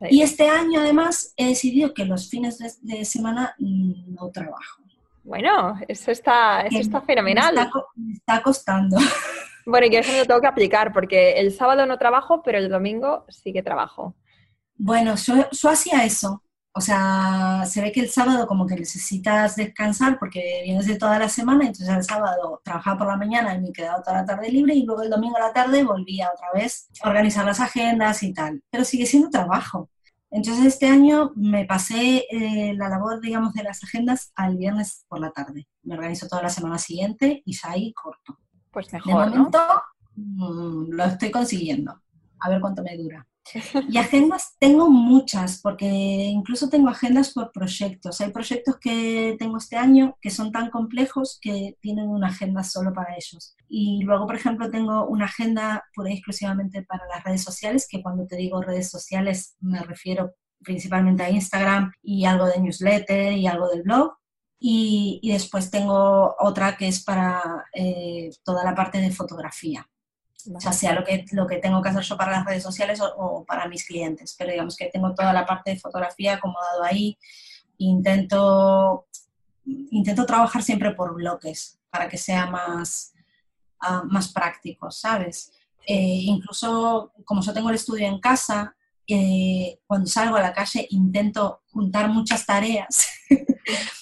[0.10, 4.82] Y este año, además, he decidido que los fines de, semana no trabajo.
[5.24, 7.56] Bueno, eso está, eso está fenomenal.
[7.96, 8.98] Me está, costando.
[9.64, 13.26] Bueno, yo eso lo tengo que aplicar porque el sábado no trabajo, pero el domingo
[13.30, 14.16] sí que trabajo.
[14.76, 16.42] Bueno, yo, hacía eso.
[16.74, 21.20] O sea, se ve que el sábado como que necesitas descansar porque vienes de toda
[21.20, 24.50] la semana, entonces el sábado trabajaba por la mañana y me quedaba toda la tarde
[24.50, 28.24] libre y luego el domingo a la tarde volvía otra vez a organizar las agendas
[28.24, 28.64] y tal.
[28.72, 29.90] Pero sigue siendo trabajo.
[30.32, 35.20] Entonces este año me pasé eh, la labor, digamos, de las agendas al viernes por
[35.20, 35.68] la tarde.
[35.84, 38.40] Me organizo toda la semana siguiente y ya ahí corto.
[38.72, 39.60] Pues mejor, De momento
[40.16, 42.02] mm, lo estoy consiguiendo.
[42.40, 43.28] A ver cuánto me dura.
[43.90, 48.22] Y agendas tengo muchas, porque incluso tengo agendas por proyectos.
[48.22, 52.94] Hay proyectos que tengo este año que son tan complejos que tienen una agenda solo
[52.94, 53.56] para ellos.
[53.68, 58.02] Y luego, por ejemplo, tengo una agenda pura y exclusivamente para las redes sociales, que
[58.02, 63.48] cuando te digo redes sociales me refiero principalmente a Instagram y algo de newsletter y
[63.48, 64.14] algo del blog.
[64.64, 69.88] Y, después tengo otra que es para eh, toda la parte de fotografía
[70.46, 73.46] ya sea lo que, lo que tengo que hacer yo para las redes sociales o,
[73.46, 77.18] para mis clientes, pero digamos que tengo toda la parte de fotografía acomodado ahí,
[77.78, 79.08] intento,
[79.66, 83.14] intento trabajar siempre por bloques para que sea más,
[83.82, 85.52] uh, más práctico, ¿sabes?
[85.88, 88.76] Eh, incluso como yo tengo el estudio en casa,
[89.08, 93.08] eh, cuando salgo a la calle intento juntar muchas tareas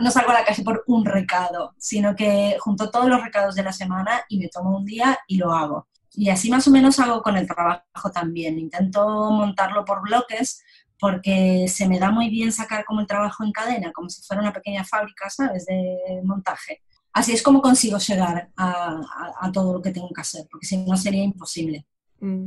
[0.00, 3.62] no, salgo a la calle por un recado, sino que junto todos los recados de
[3.62, 5.88] la semana y me tomo un día y lo hago.
[6.14, 8.58] Y así más o menos hago con el trabajo también.
[8.58, 10.62] Intento montarlo por bloques
[10.98, 14.42] porque se me da muy bien sacar como el trabajo en cadena, como si fuera
[14.42, 16.82] una pequeña fábrica, ¿sabes?, de montaje.
[17.12, 20.96] Así es como consigo llegar a, todo lo que tengo que hacer, porque si no
[20.96, 21.86] sería imposible.
[22.20, 22.46] Mm.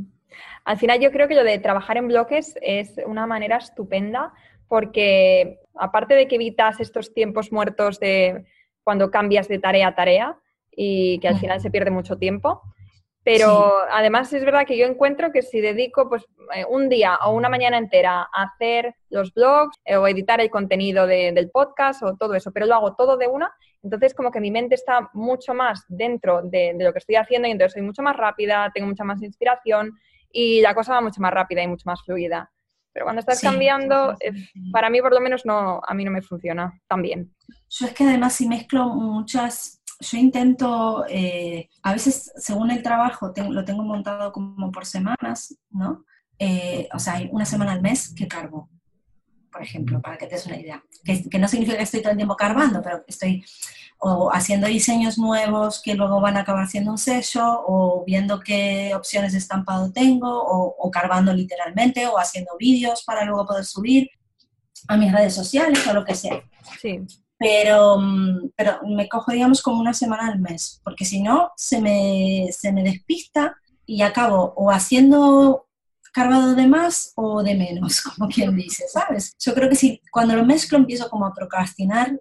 [0.64, 4.32] Al final yo creo que lo de trabajar en bloques es una manera estupenda
[4.68, 8.44] porque aparte de que evitas estos tiempos muertos de
[8.82, 10.38] cuando cambias de tarea a tarea
[10.70, 12.62] y que al final se pierde mucho tiempo,
[13.26, 16.24] pero además es verdad que yo encuentro que si dedico pues
[16.54, 20.48] eh, un día o una mañana entera a hacer los blogs eh, o editar el
[20.48, 23.52] contenido del podcast o todo eso, pero lo hago todo de una,
[23.82, 27.48] entonces como que mi mente está mucho más dentro de, de lo que estoy haciendo
[27.48, 29.98] y entonces soy mucho más rápida, tengo mucha más inspiración
[30.30, 32.52] y la cosa va mucho más rápida y mucho más fluida.
[32.96, 34.32] Pero cuando estás cambiando, eh,
[34.72, 37.30] para mí por lo menos no, a mí no me funciona tan bien.
[37.68, 43.34] Yo es que además si mezclo muchas, yo intento, eh, a veces según el trabajo
[43.50, 46.06] lo tengo montado como por semanas, ¿no?
[46.38, 48.70] Eh, o sea, hay una semana al mes que cargo,
[49.56, 50.84] por ejemplo, para que te des una idea.
[51.02, 53.42] Que, que no significa que estoy todo el tiempo cargando, pero estoy
[53.98, 58.92] o haciendo diseños nuevos que luego van a acabar siendo un sello, o viendo qué
[58.94, 64.10] opciones de estampado tengo, o, o cargando literalmente, o haciendo vídeos para luego poder subir
[64.88, 66.42] a mis redes sociales o lo que sea.
[66.78, 67.00] Sí.
[67.38, 71.80] Pero, mm, pero me cojo, digamos, como una semana al mes, porque si no, se
[71.80, 75.65] me, se me despista y acabo o haciendo
[76.16, 79.36] cargado de más o de menos, como quien dice, ¿sabes?
[79.38, 82.18] Yo creo que si cuando lo mezclo empiezo como a procrastinar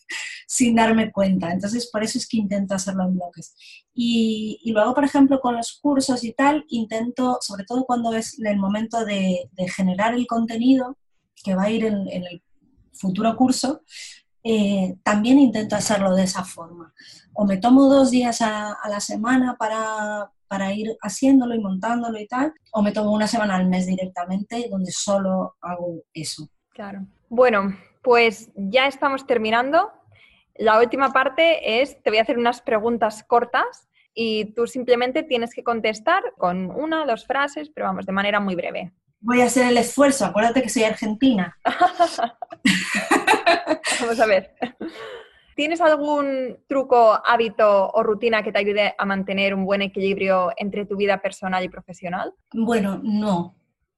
[0.48, 1.52] sin darme cuenta.
[1.52, 3.54] Entonces, por eso es que intento hacerlo en bloques.
[3.94, 8.36] Y, y luego, por ejemplo, con los cursos y tal, intento, sobre todo cuando es
[8.40, 10.98] el momento de, generar el contenido
[11.44, 12.42] que va a ir en, el
[12.94, 13.82] futuro curso,
[14.42, 16.92] eh, también intento hacerlo de esa forma.
[17.32, 22.18] O me tomo dos días a, a la semana para, para ir haciéndolo y montándolo
[22.18, 26.48] y tal, o me tomo una semana al mes directamente donde solo hago eso.
[26.70, 27.06] Claro.
[27.28, 29.92] Bueno, pues ya estamos terminando.
[30.54, 35.54] La última parte es, te voy a hacer unas preguntas cortas y tú simplemente tienes
[35.54, 38.92] que contestar con una, dos frases, pero vamos, de manera muy breve.
[39.20, 41.56] Voy a hacer el esfuerzo, acuérdate que soy argentina.
[44.00, 44.54] vamos a ver.
[45.56, 50.86] ¿Tienes algún truco, hábito o rutina que te ayude a mantener un buen equilibrio entre
[50.86, 52.32] tu vida personal y profesional?
[52.52, 53.56] Bueno, no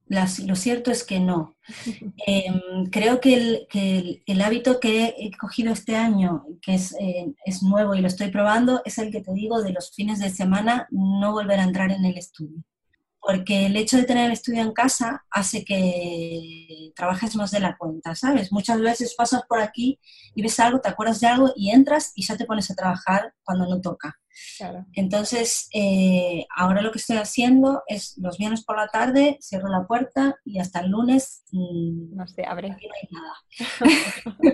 [0.09, 1.55] lo cierto es que no.
[2.25, 7.61] Em, creo que, el, el, hábito que he cogido este año, que es, eh, es,
[7.63, 10.87] nuevo y lo estoy probando, es el que te digo de los fines de semana
[10.91, 12.63] no volver a entrar en el estudio.
[13.21, 17.77] Porque el hecho de tener el estudio en casa hace que trabajes más de la
[17.77, 18.51] cuenta, ¿sabes?
[18.51, 19.99] Muchas veces pasas por aquí
[20.33, 23.33] y ves algo, te acuerdas de algo y entras y ya te pones a trabajar
[23.43, 24.17] cuando no toca.
[24.93, 29.85] Entonces, eh, ahora lo que estoy haciendo es los viernes por la tarde, cierro la
[29.85, 32.69] puerta y hasta el lunes mm, no se abre.
[32.69, 34.53] No hay nada.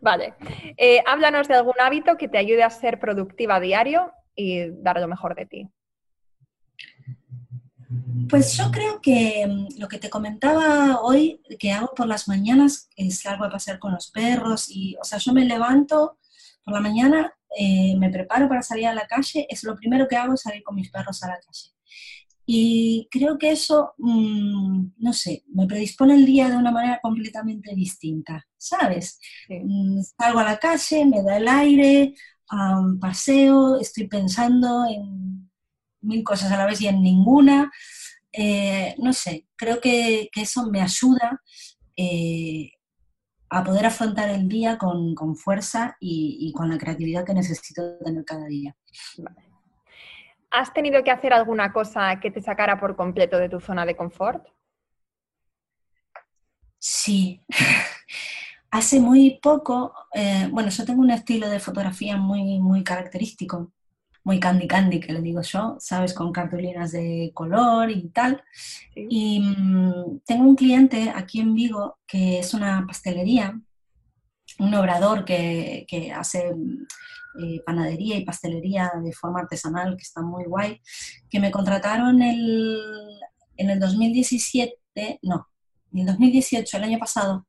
[0.00, 0.34] vale.
[0.76, 5.00] Eh, háblanos de algún hábito que te ayude a ser productiva a diario y dar
[5.00, 5.70] lo mejor de ti.
[8.28, 12.88] Pues yo creo que mm, lo que te comentaba hoy, que hago por las mañanas,
[12.96, 16.18] es salgo a pasear con los perros y, o sea, yo me levanto
[16.64, 20.16] por la mañana, eh, me preparo para salir a la calle, es lo primero que
[20.16, 21.70] hago, salir con mis perros a la calle.
[22.46, 27.74] Y creo que eso, mm, no sé, me predispone el día de una manera completamente
[27.74, 29.18] distinta, ¿sabes?
[29.48, 32.14] Mm, salgo a la calle, me da el aire,
[33.00, 35.50] paseo, estoy pensando en
[36.04, 37.70] mil cosas a la vez y en ninguna.
[38.36, 41.40] Eh, no sé, creo que, eso me ayuda
[41.96, 42.72] eh,
[43.48, 48.46] a poder afrontar el día con, fuerza y, con la creatividad que necesito tener cada
[48.46, 48.76] día.
[50.50, 53.96] ¿Has tenido que hacer alguna cosa que te sacara por completo de tu zona de
[53.96, 54.46] confort?
[56.78, 57.40] Sí.
[58.70, 63.72] Hace muy poco, eh, bueno, yo tengo un estilo de fotografía muy, muy característico
[64.24, 66.14] muy candy candy, que le digo yo, ¿sabes?
[66.14, 68.42] Con cartulinas de color y tal.
[68.94, 73.60] Y mm, tengo un cliente aquí en Vigo que es una pastelería,
[74.58, 76.52] un obrador que, que hace
[77.40, 80.80] eh, panadería y pastelería de forma artesanal, que está muy guay,
[81.28, 82.80] que me contrataron el,
[83.56, 85.48] en el 2017, no,
[85.92, 87.46] en el 2018, el año pasado,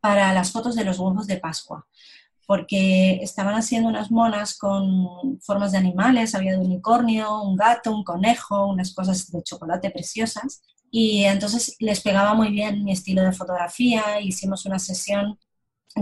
[0.00, 1.86] para las fotos de los huevos de Pascua
[2.46, 8.04] porque estaban haciendo unas monas con formas de animales, había de unicornio, un gato, un
[8.04, 10.62] conejo, unas cosas de chocolate preciosas.
[10.90, 15.38] Y entonces les pegaba muy bien mi estilo de fotografía, hicimos una sesión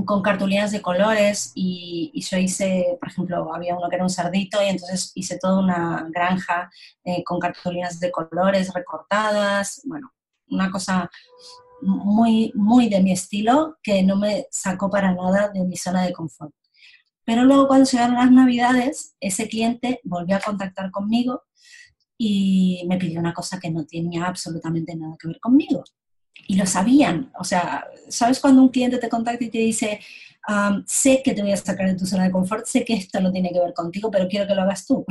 [0.05, 4.61] con cartulinas de colores y, yo hice, por ejemplo, había uno que era un cerdito
[4.63, 6.71] y entonces hice toda una granja
[7.05, 10.13] eh, con cartulinas de colores recortadas, bueno,
[10.49, 11.09] una cosa
[11.85, 16.13] muy, muy de mi estilo que no me sacó para nada de mi zona de
[16.13, 16.55] confort.
[17.25, 21.43] Pero luego cuando llegaron las navidades, ese cliente volvió a contactar conmigo
[22.19, 25.85] y me pidió una cosa que no tenía absolutamente nada que ver conmigo.
[26.47, 27.33] Y lo sabían.
[27.39, 30.01] O sea, ¿sabes cuando un cliente te contacta y te dice,
[30.87, 33.33] sé que te voy a sacar de tu zona de confort, sé que esto no
[33.33, 35.05] tiene que ver contigo, pero quiero que lo hagas tú?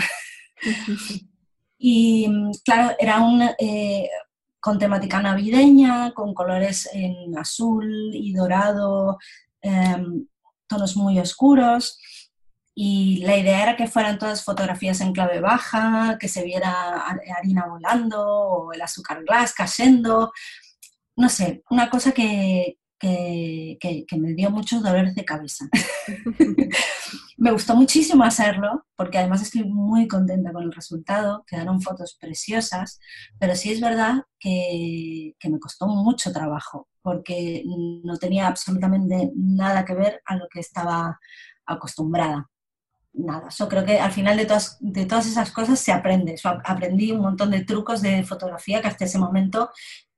[1.78, 2.28] y
[2.64, 4.10] claro, era un, eh,
[4.64, 9.20] con temática navideña, con colores en azul y dorado,
[9.62, 10.26] em,
[10.68, 12.00] tonos muy oscuros.
[12.74, 16.72] Y la idea era que fueran todas fotografías en clave baja, que se viera
[17.38, 20.32] harina volando o el azúcar glass cayendo.
[21.18, 25.66] No sé, una cosa que, que, me dio muchos dolores de cabeza.
[27.38, 33.00] me gustó muchísimo hacerlo, porque además estoy muy contenta con el resultado, quedaron fotos preciosas,
[33.40, 37.64] pero sí es verdad que, que me costó mucho trabajo, porque
[38.04, 41.20] no tenía absolutamente nada que ver a lo que estaba
[41.66, 42.50] acostumbrada
[43.14, 46.36] nada, yo creo que al final de todas, de todas esas cosas se aprende.
[46.42, 49.70] Yo aprendí un montón de trucos de fotografía que hasta ese momento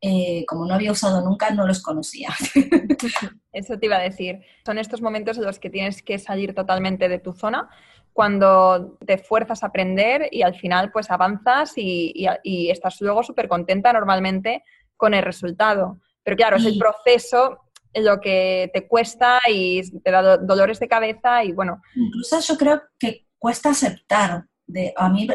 [0.08, 2.30] eh, como no había usado nunca, no los conocía.
[3.52, 4.39] Eso te iba a decir.
[4.63, 7.70] Son estos momentos en los que tienes que salir totalmente de tu zona,
[8.13, 12.28] cuando te fuerzas a aprender y al final pues avanzas y,
[12.70, 14.63] estás luego súper contenta normalmente
[14.96, 16.00] con el resultado.
[16.22, 17.62] Pero claro, es el proceso
[17.96, 21.82] lo que te cuesta y te da dolores de cabeza y bueno.
[21.96, 24.46] Incluso yo creo que cuesta aceptar.
[24.68, 25.28] De, a mí,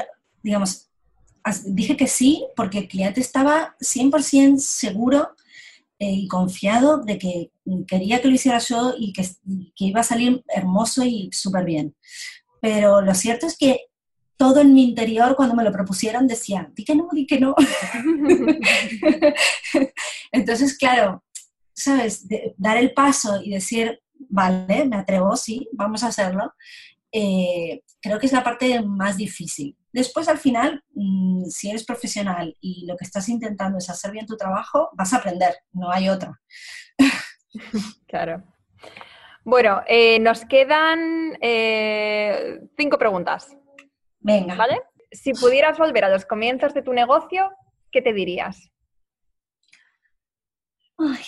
[0.42, 0.89] digamos,
[1.64, 5.30] dije que sí porque el cliente estaba 100% seguro
[5.98, 7.50] eh, y confiado de que
[7.86, 9.26] quería que lo hiciera yo y que,
[9.76, 11.94] iba a salir hermoso y súper bien.
[12.60, 13.86] Pero lo cierto es que
[14.36, 17.54] todo en mi interior, cuando me lo propusieron, decía, di que no, di que no.
[20.32, 21.22] Entonces, claro,
[21.74, 22.26] ¿sabes?
[22.56, 24.00] dar el paso y decir,
[24.30, 26.54] vale, me atrevo, sí, vamos a hacerlo,
[27.12, 29.76] eh, creo que es la parte más difícil.
[29.92, 34.26] Después, al final, mm, si eres profesional y lo que estás intentando es hacer bien
[34.26, 36.40] tu trabajo, vas a aprender, no hay otra.
[38.06, 38.44] Claro.
[39.44, 43.56] Bueno, eh, nos quedan eh, cinco preguntas.
[44.20, 44.54] Venga.
[44.54, 44.82] ¿Vale?
[45.10, 47.50] Si pudieras volver a los comienzos de tu negocio,
[47.90, 48.70] ¿qué te dirías?
[50.96, 51.24] Ay,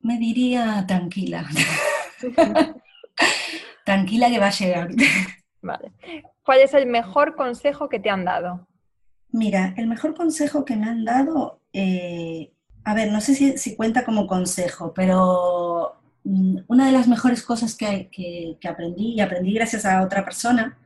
[0.00, 1.46] me diría tranquila.
[3.84, 4.88] tranquila que va a llegar.
[5.60, 5.92] Vale.
[6.44, 8.66] ¿Cuál es el mejor consejo que te han dado?
[9.30, 12.52] Mira, el mejor consejo que me han dado, eh,
[12.84, 17.74] a ver, no sé si, cuenta como consejo, pero mm, una de las mejores cosas
[17.74, 20.78] que, que, aprendí, y aprendí gracias a otra persona,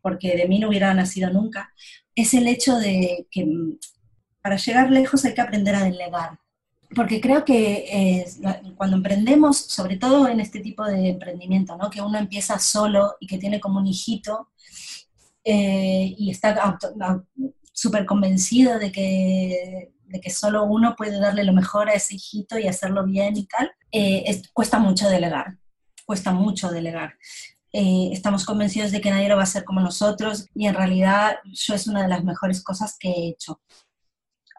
[0.00, 1.72] porque de mí no hubiera nacido nunca,
[2.14, 3.78] es el hecho de que mm,
[4.40, 6.38] para llegar lejos hay que aprender a delegar.
[6.94, 8.26] Porque creo que eh,
[8.76, 11.88] cuando emprendemos, sobre todo en este tipo de emprendimiento, ¿no?
[11.90, 14.50] que uno empieza solo y que tiene como un hijito
[15.44, 16.78] eh, y está
[17.72, 22.58] súper convencido de que, de que solo uno puede darle lo mejor a ese hijito
[22.58, 25.58] y hacerlo bien y tal, eh, cuesta mucho delegar,
[26.06, 27.14] cuesta mucho delegar.
[27.72, 31.36] Eh, estamos convencidos de que nadie lo va a hacer como nosotros y en realidad
[31.50, 33.62] eso es una de las mejores cosas que he hecho.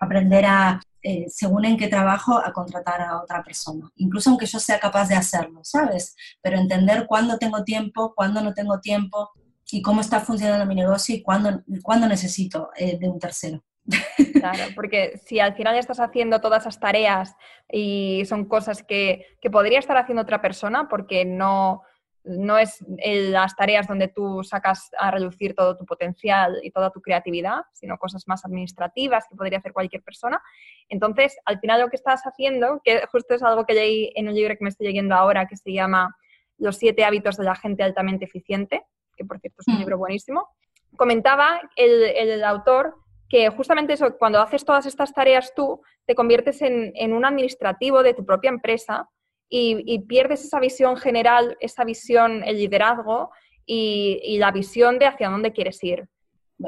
[0.01, 4.59] Aprender a, eh, según en qué trabajo, a contratar a otra persona, incluso aunque yo
[4.59, 6.15] sea capaz de hacerlo, ¿sabes?
[6.41, 9.31] Pero entender cuándo tengo tiempo, cuándo no tengo tiempo
[9.69, 13.63] y cómo está funcionando mi negocio y cuándo, cuándo necesito eh, de un tercero.
[14.43, 17.33] Claro, porque si al final estás haciendo todas esas tareas
[17.71, 21.81] y son cosas que, que podría estar haciendo otra persona porque no,
[22.23, 27.01] no es las tareas donde tú sacas a reducir todo tu potencial y toda tu
[27.01, 30.41] creatividad, sino cosas más administrativas que podría hacer cualquier persona.
[30.89, 34.35] Entonces, al final lo que estás haciendo, que justo es algo que leí en un
[34.35, 36.15] libro que me estoy leyendo ahora, que se llama
[36.57, 38.85] Los siete hábitos de la gente altamente eficiente,
[39.17, 39.79] que por cierto es un mm.
[39.79, 40.47] libro buenísimo,
[40.95, 42.95] comentaba el, el autor
[43.27, 48.03] que justamente eso, cuando haces todas estas tareas tú, te conviertes en, en un administrativo
[48.03, 49.09] de tu propia empresa
[49.49, 53.29] y, pierdes esa visión general, esa visión, el liderazgo
[53.65, 56.07] y, la visión de hacia dónde quieres ir.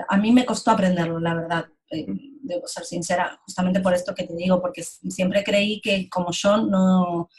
[0.08, 1.66] A mí me costó aprenderlo, la verdad.
[1.92, 2.06] Eh,
[2.42, 6.58] debo ser sincera, justamente por esto que te digo, porque siempre creí que como yo
[6.58, 7.30] no,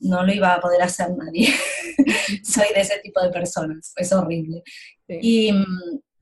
[0.00, 1.48] no lo iba a poder hacer nadie.
[2.42, 4.62] Soy de ese tipo de personas, es horrible.
[5.08, 5.52] Y,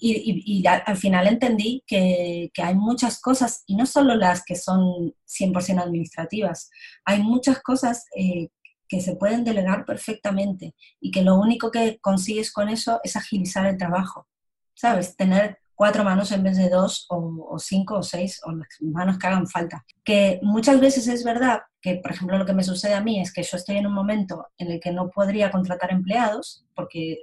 [0.05, 5.15] y, al final entendí que, que, hay muchas cosas, y no solo las que son
[5.27, 6.71] 100% administrativas,
[7.05, 8.49] hay muchas cosas eh,
[8.93, 13.65] que se pueden delegar perfectamente y que lo único que consigues con eso es agilizar
[13.65, 14.29] el trabajo,
[14.75, 15.17] ¿sabes?
[15.17, 19.27] Tener cuatro manos en vez de dos o, cinco o seis o las manos que
[19.27, 19.83] hagan falta.
[20.05, 23.33] Que muchas veces es verdad que, por ejemplo, lo que me sucede a mí es
[23.33, 27.17] que yo estoy en un momento en el que no podría contratar empleados porque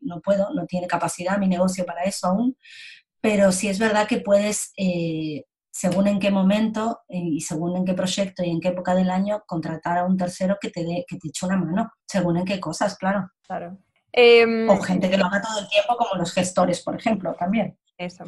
[0.00, 2.56] no puedo, no tiene capacidad mi negocio para eso aún,
[3.20, 5.44] pero sí es verdad que puedes eh,
[5.80, 9.44] según en qué momento y según en qué proyecto y en qué época del año,
[9.46, 12.60] contratar a un tercero que te, dé, que te eche una mano, según en qué
[12.60, 13.30] cosas, claro.
[13.46, 13.78] Claro.
[14.12, 17.78] Em, o gente que lo haga todo el tiempo, como los gestores, por ejemplo, también.
[17.96, 18.24] Eso.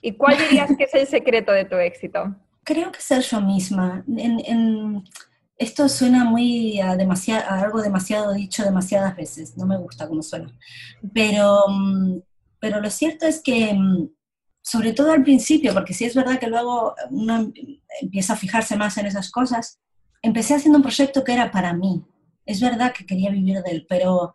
[0.00, 2.36] ¿Y cuál dirías que es el secreto de tu éxito?
[2.62, 4.04] Creo que ser yo misma.
[4.06, 5.02] En,
[5.56, 10.22] esto suena muy a, demasiado, a algo demasiado dicho demasiadas veces, no me gusta cómo
[10.22, 10.56] suena.
[11.12, 12.20] Pero, mm,
[12.60, 14.08] pero lo cierto es que mm,
[14.62, 17.50] sobre todo al principio, porque sí es verdad que luego uno
[18.00, 19.80] empieza a fijarse más en esas cosas,
[20.22, 22.04] empecé haciendo un proyecto que era para mí.
[22.44, 24.34] Es verdad que quería vivir de él, pero,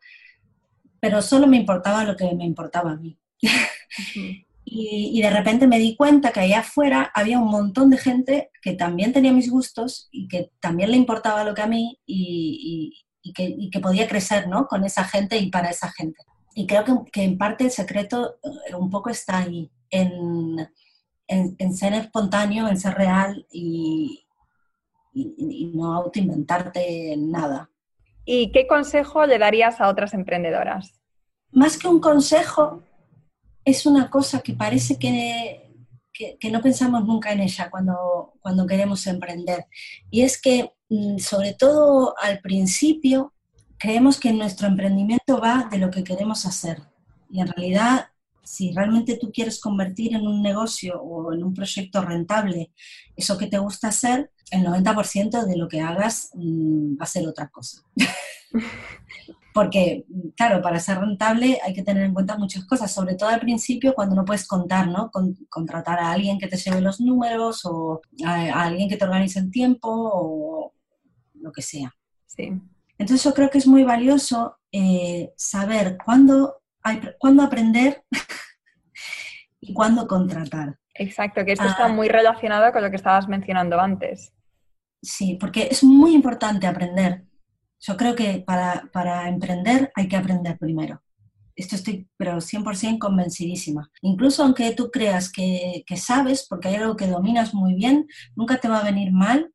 [1.00, 3.20] pero solo me importaba lo que me importaba a mí.
[4.66, 8.74] y, de repente me di cuenta que allá afuera había un montón de gente que
[8.74, 13.44] también tenía mis gustos y que también le importaba lo que a mí y, que,
[13.44, 14.68] y que, podía crecer ¿no?
[14.68, 16.24] con esa gente y para esa gente.
[16.58, 20.68] Y creo que, que en parte el secreto eh, un poco está ahí en,
[21.28, 24.26] en, ser espontáneo, en ser real y,
[25.14, 27.70] y, no autoinventarte nada.
[28.24, 30.94] ¿Y qué consejo le darías a otras emprendedoras?
[31.52, 32.82] Más que un consejo,
[33.66, 35.72] es una cosa que parece que,
[36.14, 39.66] que, no pensamos nunca en ella cuando, cuando queremos emprender.
[40.10, 43.34] Y es que, mm, sobre todo al principio,
[43.78, 46.82] creemos que nuestro emprendimiento va de lo que queremos hacer.
[47.30, 48.08] Y en realidad
[48.46, 52.72] si realmente tú quieres convertir en un negocio o en un proyecto rentable
[53.16, 57.28] eso que te gusta hacer, el 90% de lo que hagas mm, va a ser
[57.28, 57.82] otra cosa.
[59.54, 60.06] Porque,
[60.36, 63.96] claro, para ser rentable hay que tener en cuenta muchas cosas, sobre todo al principio
[63.96, 65.10] cuando no puedes contar, ¿no?
[65.50, 69.50] contratar a alguien que te lleve los números o a, alguien que te organice el
[69.50, 70.74] tiempo o
[71.36, 71.96] lo que sea.
[72.26, 72.52] Sí.
[72.98, 76.62] Entonces yo creo que es muy valioso eh, saber cuándo
[77.20, 78.04] cuándo aprender
[79.62, 80.78] y cuándo contratar.
[80.94, 81.90] Exacto, que esto está ah.
[81.90, 84.32] muy relacionado con lo que estabas mencionando antes.
[85.02, 87.26] Sí, porque es muy importante aprender.
[87.80, 91.02] Yo creo que para, emprender hay que aprender primero.
[91.56, 93.90] Esto estoy, pero 100% convencidísima.
[94.02, 98.68] Incluso aunque tú creas que, sabes, porque hay algo que dominas muy bien, nunca te
[98.68, 99.52] va a venir mal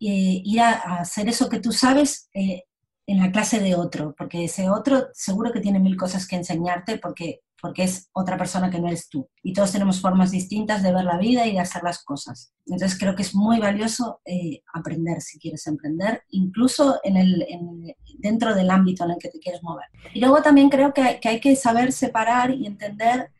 [0.00, 2.64] eh, ir a, hacer eso que tú sabes eh,
[3.12, 6.98] en la clase de otro, porque ese otro seguro que tiene mil cosas que enseñarte
[6.98, 9.28] porque, porque es otra persona que no eres tú.
[9.42, 12.52] Y todos tenemos formas distintas de ver la vida y de hacer las cosas.
[12.66, 17.46] Entonces creo que es muy valioso eh, aprender si quieres emprender, incluso en el,
[18.18, 19.86] dentro del ámbito en el que te quieres mover.
[20.14, 23.32] Y luego también creo que que hay que saber separar y entender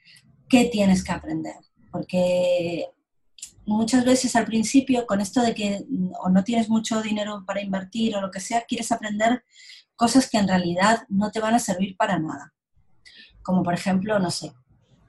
[0.49, 1.55] qué tienes que aprender.
[1.93, 2.87] Porque
[3.77, 5.85] muchas veces al principio, con esto de que
[6.21, 9.45] o no tienes mucho dinero para invertir o lo que sea, quieres aprender
[9.97, 12.53] cosas que en realidad no te van a servir para nada.
[13.43, 14.53] Como por ejemplo, no sé,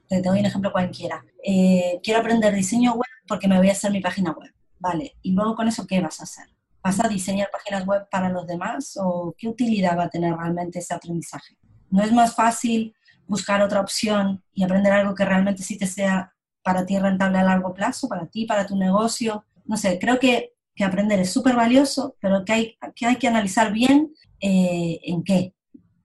[0.08, 1.24] te doy un ejemplo cualquiera.
[1.44, 4.52] Eh, quiero aprender diseño web porque me voy a hacer mi página web.
[4.78, 6.46] Vale, y luego con eso, ¿qué vas a hacer?
[6.82, 10.80] ¿Vas a diseñar páginas web para los demás o qué utilidad va a tener realmente
[10.80, 11.56] ese aprendizaje?
[11.90, 12.94] ¿No es más fácil
[13.26, 16.31] buscar otra opción y aprender algo que realmente sí te sea
[16.62, 19.44] para ti rentable a largo plazo, para ti, para tu negocio?
[19.64, 23.28] No sé, creo que, que aprender es súper valioso, pero que hay, que hay que
[23.28, 25.54] analizar bien eh, en qué,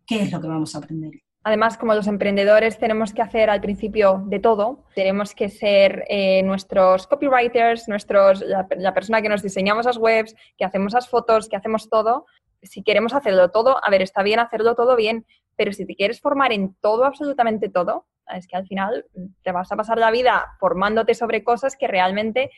[0.06, 1.12] qué es lo que vamos a aprender.
[1.48, 6.44] Además, como los emprendedores tenemos que hacer al principio de todo, tenemos que ser eh,
[6.44, 11.56] nuestros copywriters, nuestros, la, persona que nos diseñamos las webs, que hacemos las fotos, que
[11.56, 12.26] hacemos todo.
[12.62, 16.20] Si queremos hacerlo todo, a ver, está bien hacerlo todo bien, pero si te quieres
[16.20, 19.06] formar en todo, absolutamente todo, es que al final
[19.44, 22.52] te vas a pasar la vida formándote sobre cosas que realmente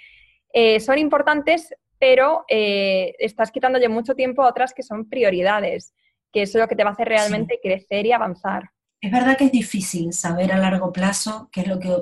[0.54, 5.94] eh, son importantes, pero eh, estás quitándole mucho tiempo a otras que son prioridades,
[6.32, 8.70] que es lo que te va a hacer realmente crecer y avanzar.
[9.02, 11.96] Es verdad que es difícil saber a largo plazo qué es lo que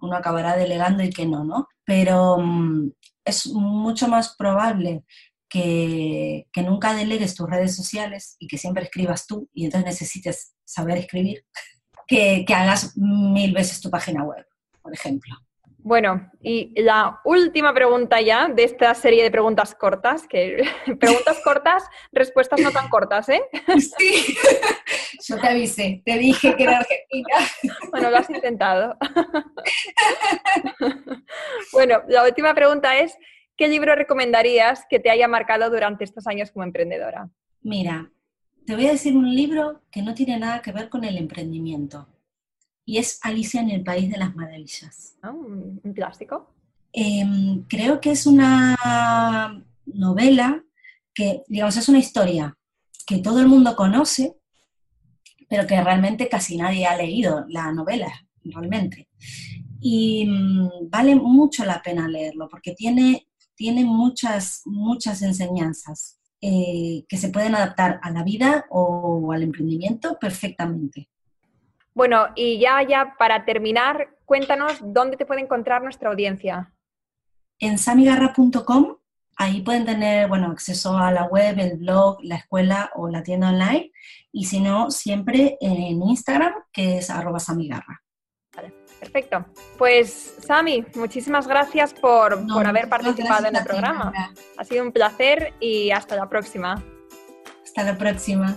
[0.00, 1.68] uno acabará delegando y qué no, ¿no?
[1.84, 2.90] Pero mm,
[3.24, 5.04] es mucho más probable
[5.48, 10.98] que, nunca delegues tus redes sociales y que siempre escribas tú y entonces necesites saber
[10.98, 11.44] escribir,
[12.06, 14.46] que, que hagas mil veces tu página web,
[14.82, 15.34] por ejemplo.
[15.84, 20.64] Bueno, y la última pregunta ya de esta serie de preguntas cortas, que
[20.98, 23.42] preguntas cortas, respuestas no tan cortas, ¿eh?
[23.98, 24.34] Sí,
[25.28, 27.36] yo te avisé, te dije que era Argentina.
[27.90, 28.96] Bueno, lo has intentado.
[31.72, 33.16] Bueno, la última pregunta es,
[33.54, 37.28] ¿qué libro recomendarías que te haya marcado durante estos años como emprendedora?
[37.60, 38.10] Mira,
[38.66, 42.08] te voy a decir un libro que no tiene nada que ver con el emprendimiento
[42.86, 45.16] y es Alicia en el País de las Maravillas.
[45.22, 46.50] Ah, ¿Un clásico?
[46.92, 48.76] Em, creo que es una
[49.86, 50.62] novela
[51.14, 52.56] que, digamos, es una historia
[53.06, 54.36] que todo el mundo conoce,
[55.48, 58.12] pero que realmente casi nadie ha leído la novela,
[58.44, 59.08] realmente.
[59.80, 66.13] Y mm, vale mucho la pena leerlo, porque tiene, tiene muchas, muchas enseñanzas
[66.46, 71.08] eh, que se pueden adaptar a la vida o al emprendimiento perfectamente.
[71.94, 76.70] Bueno, y ya, ya para terminar, cuéntanos dónde te puede encontrar nuestra audiencia.
[77.58, 78.96] En samigarra.com,
[79.38, 83.48] ahí pueden tener, bueno, acceso a la web, el blog, la escuela o la tienda
[83.48, 83.90] online.
[84.30, 88.03] Y si no, siempre en Instagram, que es arroba samigarra.
[89.00, 89.44] Perfecto.
[89.78, 94.12] Pues, Sami, muchísimas gracias por, haber participado en el programa.
[94.56, 96.82] ha sido un placer y hasta la próxima.
[97.64, 98.56] Hasta la próxima.